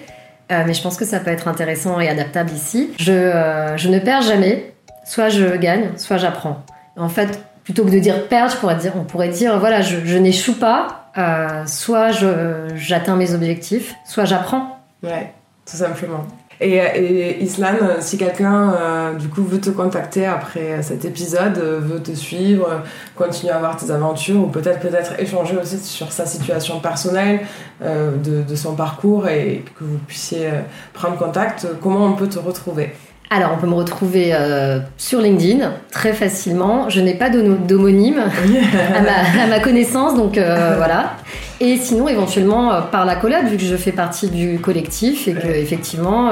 mais 0.50 0.74
je 0.74 0.82
pense 0.82 0.98
que 0.98 1.06
ça 1.06 1.20
peut 1.20 1.32
être 1.32 1.48
intéressant 1.48 2.00
et 2.00 2.10
adaptable 2.10 2.52
ici. 2.52 2.92
Je, 2.98 3.74
je 3.76 3.90
ne 3.90 4.00
perds 4.00 4.24
jamais, 4.24 4.74
soit 5.06 5.30
je 5.30 5.56
gagne, 5.58 5.90
soit 5.98 6.18
j'apprends. 6.18 6.64
En 6.96 7.10
fait, 7.10 7.40
plutôt 7.68 7.84
que 7.84 7.90
de 7.90 8.00
dire 8.00 8.30
perdre, 8.30 8.56
on 8.96 9.04
pourrait 9.04 9.28
dire 9.28 9.60
voilà, 9.60 9.82
je, 9.82 10.18
n'échoue 10.18 10.58
pas, 10.58 11.12
euh, 11.18 11.66
soit 11.66 12.12
j'atteins 12.76 13.18
mes 13.18 13.34
objectifs, 13.34 13.94
soit 14.06 14.24
j'apprends. 14.24 14.80
Ouais, 15.04 15.34
tout 15.70 15.76
simplement. 15.76 16.26
Et, 16.62 16.76
et 16.78 17.44
Islan, 17.44 17.76
si 18.00 18.18
quelqu'un 18.18 18.72
euh, 18.72 19.14
du 19.16 19.28
coup 19.28 19.44
veut 19.44 19.60
te 19.60 19.70
contacter 19.70 20.26
après 20.26 20.82
cet 20.82 21.04
épisode, 21.04 21.58
veut 21.58 22.02
te 22.02 22.14
suivre, 22.14 22.84
continuer 23.18 23.52
à 23.52 23.60
voir 23.60 23.76
tes 23.76 23.92
aventures 23.92 24.44
ou 24.44 24.48
peut-être 24.48 24.80
peut-être 24.80 25.20
échanger 25.20 25.58
aussi 25.58 25.78
sur 25.80 26.14
sa 26.14 26.26
situation 26.26 26.80
personnelle, 26.80 27.42
euh, 27.82 28.12
de, 28.16 28.56
son 28.56 28.76
parcours 28.76 29.28
et 29.28 29.66
que 29.78 29.84
vous 29.84 29.98
puissiez 30.08 30.52
prendre 30.94 31.18
contact, 31.18 31.68
comment 31.82 32.06
on 32.06 32.14
peut 32.14 32.30
te 32.30 32.40
retrouver? 32.40 32.94
Alors, 33.30 33.52
on 33.54 33.58
peut 33.58 33.68
me 33.68 33.74
retrouver 33.74 34.30
euh, 34.32 34.80
sur 34.98 35.20
LinkedIn 35.20 35.74
très 35.92 36.14
facilement. 36.14 36.90
Je 36.90 37.02
n'ai 37.02 37.14
pas 37.14 37.30
d'homonyme 37.30 38.20
à, 38.96 39.48
ma 39.48 39.60
connaissance, 39.60 40.16
donc 40.16 40.38
euh, 40.38 40.76
voilà. 40.78 41.16
Et 41.60 41.76
sinon, 41.76 42.08
éventuellement, 42.08 42.72
euh, 42.72 42.82
par 42.82 43.06
la 43.06 43.16
collab, 43.16 43.46
vu 43.48 43.58
que 43.58 43.64
je 43.64 43.76
fais 43.76 43.92
partie 43.92 44.30
du 44.30 44.60
collectif 44.60 45.28
et 45.28 45.34
que, 45.34 45.48
effectivement, 45.48 46.32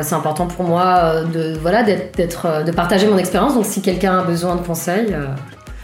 c'est 0.00 0.14
important 0.14 0.46
pour 0.46 0.64
moi 0.64 1.22
de, 1.30 1.58
voilà, 1.60 1.82
de 1.82 2.70
partager 2.70 3.06
mon 3.06 3.18
expérience. 3.18 3.54
Donc, 3.54 3.66
si 3.66 3.82
quelqu'un 3.82 4.20
a 4.20 4.22
besoin 4.22 4.56
de 4.56 4.62
conseils, 4.62 5.14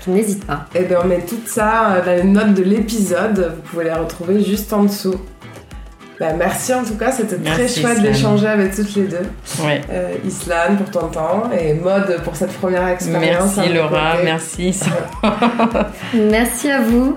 n'hésite 0.06 0.46
pas. 0.46 0.64
Et 0.74 0.84
bien 0.84 1.00
on 1.04 1.08
met 1.08 1.20
tout 1.20 1.40
ça 1.44 2.00
dans 2.04 2.12
les 2.12 2.24
notes 2.24 2.54
de 2.54 2.62
l'épisode, 2.62 3.52
vous 3.54 3.62
pouvez 3.70 3.84
les 3.84 3.92
retrouver 3.92 4.42
juste 4.42 4.72
en 4.72 4.84
dessous. 4.84 5.16
Bah, 6.20 6.35
merci 6.35 6.74
en 6.74 6.85
tout 6.85 6.96
cas, 6.98 7.11
c'était 7.11 7.38
très 7.38 7.66
chouette 7.66 8.02
d'échanger 8.02 8.46
avec 8.46 8.76
toutes 8.76 8.94
les 8.94 9.04
deux. 9.04 9.22
Ouais. 9.64 9.80
Euh, 9.90 10.16
Islan 10.22 10.76
pour 10.76 10.90
ton 10.90 11.09
temps 11.09 11.50
et 11.50 11.72
Mode 11.72 12.20
pour 12.24 12.37
cette 12.37 12.52
première 12.52 12.87
expérience. 12.88 13.56
Merci 13.56 13.61
avec 13.61 13.74
Laura, 13.74 14.12
Côté. 14.12 14.24
merci. 14.24 14.80
Merci 16.14 16.70
à 16.70 16.83
vous. 16.83 17.16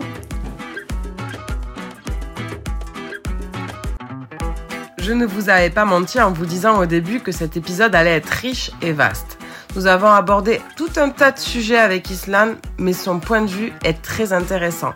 Je 5.00 5.12
ne 5.12 5.26
vous 5.26 5.50
avais 5.50 5.70
pas 5.70 5.84
menti 5.84 6.22
en 6.22 6.32
vous 6.32 6.46
disant 6.46 6.80
au 6.80 6.86
début 6.86 7.20
que 7.20 7.34
cet 7.34 7.58
épisode 7.58 7.94
allait 7.96 8.16
être 8.16 8.30
riche 8.30 8.72
et 8.82 8.94
vaste. 8.94 9.38
Nous 9.76 9.86
avons 9.86 10.08
abordé 10.08 10.62
tout 10.78 10.92
un 10.96 11.10
tas 11.10 11.32
de 11.32 11.40
sujets 11.40 11.78
avec 11.78 12.10
Islan, 12.10 12.54
mais 12.78 12.94
son 12.94 13.20
point 13.20 13.42
de 13.42 13.50
vue 13.50 13.74
est 13.84 14.02
très 14.02 14.32
intéressant. 14.32 14.94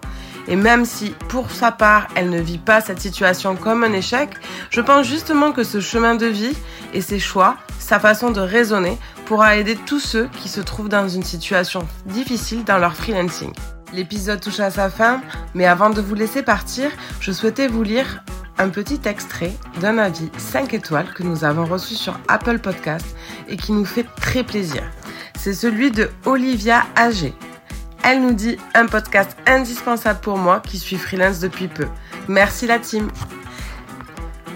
Et 0.48 0.56
même 0.56 0.86
si, 0.86 1.12
pour 1.28 1.52
sa 1.52 1.72
part, 1.72 2.08
elle 2.16 2.30
ne 2.30 2.40
vit 2.40 2.58
pas 2.58 2.82
cette 2.82 3.02
situation 3.02 3.56
comme 3.56 3.84
un 3.84 3.94
échec, 3.94 4.30
je 4.70 4.82
pense 4.82 5.06
justement 5.06 5.52
que 5.52 5.64
ce 5.64 5.80
chemin 5.80 6.16
de 6.16 6.26
vie 6.26 6.56
et 6.94 7.02
ses 7.02 7.20
choix, 7.20 7.58
sa 7.80 8.00
façon 8.00 8.32
de 8.32 8.40
raisonner, 8.40 8.98
pourra 9.26 9.58
aider 9.58 9.76
tous 9.76 10.00
ceux 10.00 10.30
qui 10.42 10.48
se 10.48 10.62
trouvent 10.62 10.90
dans 10.90 11.08
une 11.10 11.24
situation 11.24 11.88
difficile 12.06 12.64
dans 12.64 12.78
leur 12.78 12.96
freelancing. 12.96 13.54
L'épisode 13.94 14.42
touche 14.42 14.60
à 14.60 14.72
sa 14.72 14.90
fin, 14.90 15.22
mais 15.54 15.66
avant 15.66 15.90
de 15.90 16.02
vous 16.02 16.16
laisser 16.16 16.44
partir, 16.44 16.92
je 17.20 17.32
souhaitais 17.32 17.68
vous 17.68 17.84
lire 17.84 18.24
un 18.58 18.70
petit 18.70 19.00
extrait 19.06 19.54
d'un 19.82 19.98
avis 19.98 20.30
5 20.38 20.74
étoiles 20.74 21.14
que 21.14 21.24
nous 21.24 21.44
avons 21.44 21.66
reçu 21.66 21.96
sur 21.96 22.20
Apple 22.28 22.60
Podcast 22.60 23.06
et 23.48 23.56
qui 23.56 23.72
nous 23.72 23.86
fait 23.86 24.06
très 24.20 24.44
plaisir. 24.44 24.84
C'est 25.38 25.54
celui 25.54 25.92
de 25.92 26.10
Olivia 26.26 26.86
AG. 26.96 27.34
Elle 28.04 28.22
nous 28.22 28.34
dit 28.34 28.58
un 28.74 28.86
podcast 28.86 29.36
indispensable 29.46 30.20
pour 30.22 30.38
moi 30.38 30.62
qui 30.62 30.78
suis 30.78 30.98
freelance 30.98 31.40
depuis 31.40 31.68
peu. 31.68 31.88
Merci 32.28 32.68
la 32.68 32.80
team. 32.80 33.10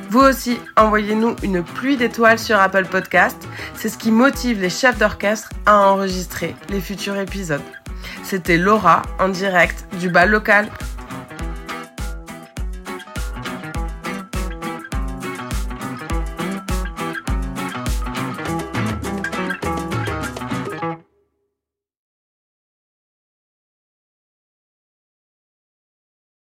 Vous 0.09 0.19
aussi, 0.19 0.59
envoyez-nous 0.75 1.35
une 1.41 1.63
pluie 1.63 1.95
d'étoiles 1.95 2.39
sur 2.39 2.59
Apple 2.59 2.85
Podcast. 2.85 3.37
C'est 3.75 3.87
ce 3.87 3.97
qui 3.97 4.11
motive 4.11 4.59
les 4.59 4.69
chefs 4.69 4.97
d'orchestre 4.97 5.49
à 5.65 5.87
enregistrer 5.87 6.55
les 6.69 6.81
futurs 6.81 7.17
épisodes. 7.17 7.61
C'était 8.23 8.57
Laura 8.57 9.03
en 9.19 9.29
direct 9.29 9.85
du 9.99 10.09
bal 10.09 10.29
local. 10.29 10.69